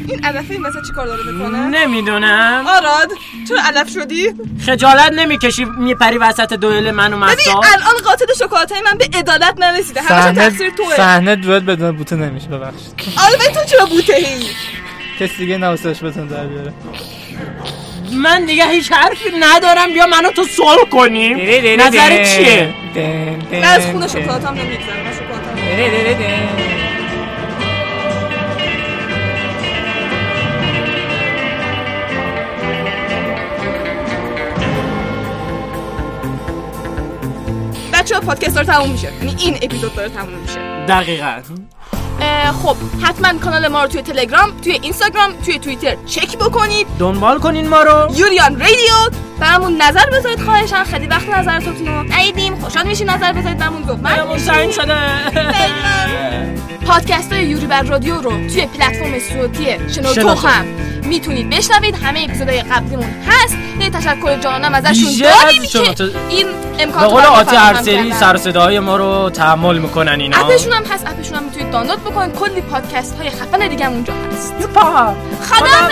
[0.09, 2.65] این علفه این وسط چی کار داره می‌کنه؟ نمی‌دونم.
[2.69, 3.11] آراد
[3.49, 4.33] چرا علف شدی؟
[4.67, 9.09] خجالت نمی‌کشی میپری وسط دوئل من و ببین مستا الان قاتل شکلات های من به
[9.19, 10.03] عدالت نرسیده.
[10.03, 10.97] همش تقصیر توه.
[10.97, 12.95] صحنه دوئل بدون بوته نمیشه ببخشید.
[13.17, 14.25] آره تو چرا بوته ای؟
[15.21, 16.73] کسی دیگه نواسش بتون در بیاره.
[18.13, 19.93] من دیگه هیچ حرفی ندارم.
[19.93, 21.37] بیا منو تو سول کنیم.
[21.81, 22.75] نظر چیه؟
[23.53, 25.13] من از خون شکلات هم نمیگذرم من
[38.17, 39.13] ها پادکست داره تموم میشه.
[39.13, 40.61] یعنی این اپیزود داره تموم میشه.
[40.89, 41.43] دقیقا.
[42.63, 46.87] خب حتما کانال ما رو توی تلگرام توی اینستاگرام توی توییتر چک بکنید.
[46.99, 48.17] دنبال کنین ما رو.
[48.17, 52.57] یوریان رادیو برامون نظر بذارید خواهشان خیلی وقت نظراتتون رو ندیدیم.
[52.57, 53.59] خوشحال میشین نظر بذارید.
[53.59, 54.95] برامون دنبال سنگ شده.
[56.87, 60.29] پادکست های یوری بر رادیو رو توی پلتفرم صوتی شنوتو.
[60.29, 60.67] هم
[61.07, 61.95] می‌تونید بشنوید.
[62.03, 63.57] همه اپیزودهای قبلیمون هست.
[63.81, 65.95] یه تشکر جانم ازشون داریم که.
[66.29, 66.47] این
[66.79, 68.13] امکان رو آتی کردن.
[68.13, 70.37] سر صداهای ما رو تحمل می‌کنن اینا.
[70.37, 71.07] اپشون هم هست.
[71.07, 72.35] اپشون هم می‌تونید دانلود بکنید.
[72.35, 74.55] کلی پادکست های خفن دیگه هم اونجا هست.
[74.61, 75.15] یوپا!
[75.43, 75.89] خدا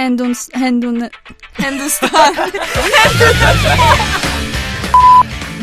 [0.00, 1.10] هندون هندون
[1.62, 2.10] هندوستان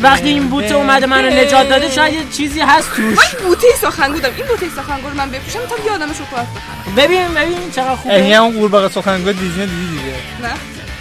[0.02, 3.18] وقتی این بوته اومده منو نجات داده شاید یه چیزی هست توش.
[3.18, 6.94] من بوته سخنگو دارم این بوته سخنگو رو من بپوشم تا یادم شکلات بخرم.
[6.96, 10.14] ببین ببین چقدر این خوبه اون قورباغه سخنگوی دیزنی دیدی دیگه.
[10.42, 10.50] نه.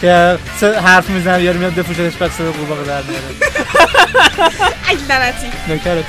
[0.01, 3.25] که سه حرف می‌زنه یارو میاد بفروشش بعد صدا قورباغه در میاره.
[4.89, 5.47] ای لعنتی.
[5.69, 6.05] نکرت.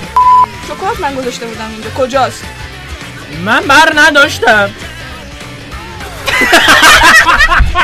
[0.68, 1.90] شکلات من گذاشته بودم اینجا.
[1.90, 2.44] کجاست؟
[3.44, 4.70] من بر نداشتم.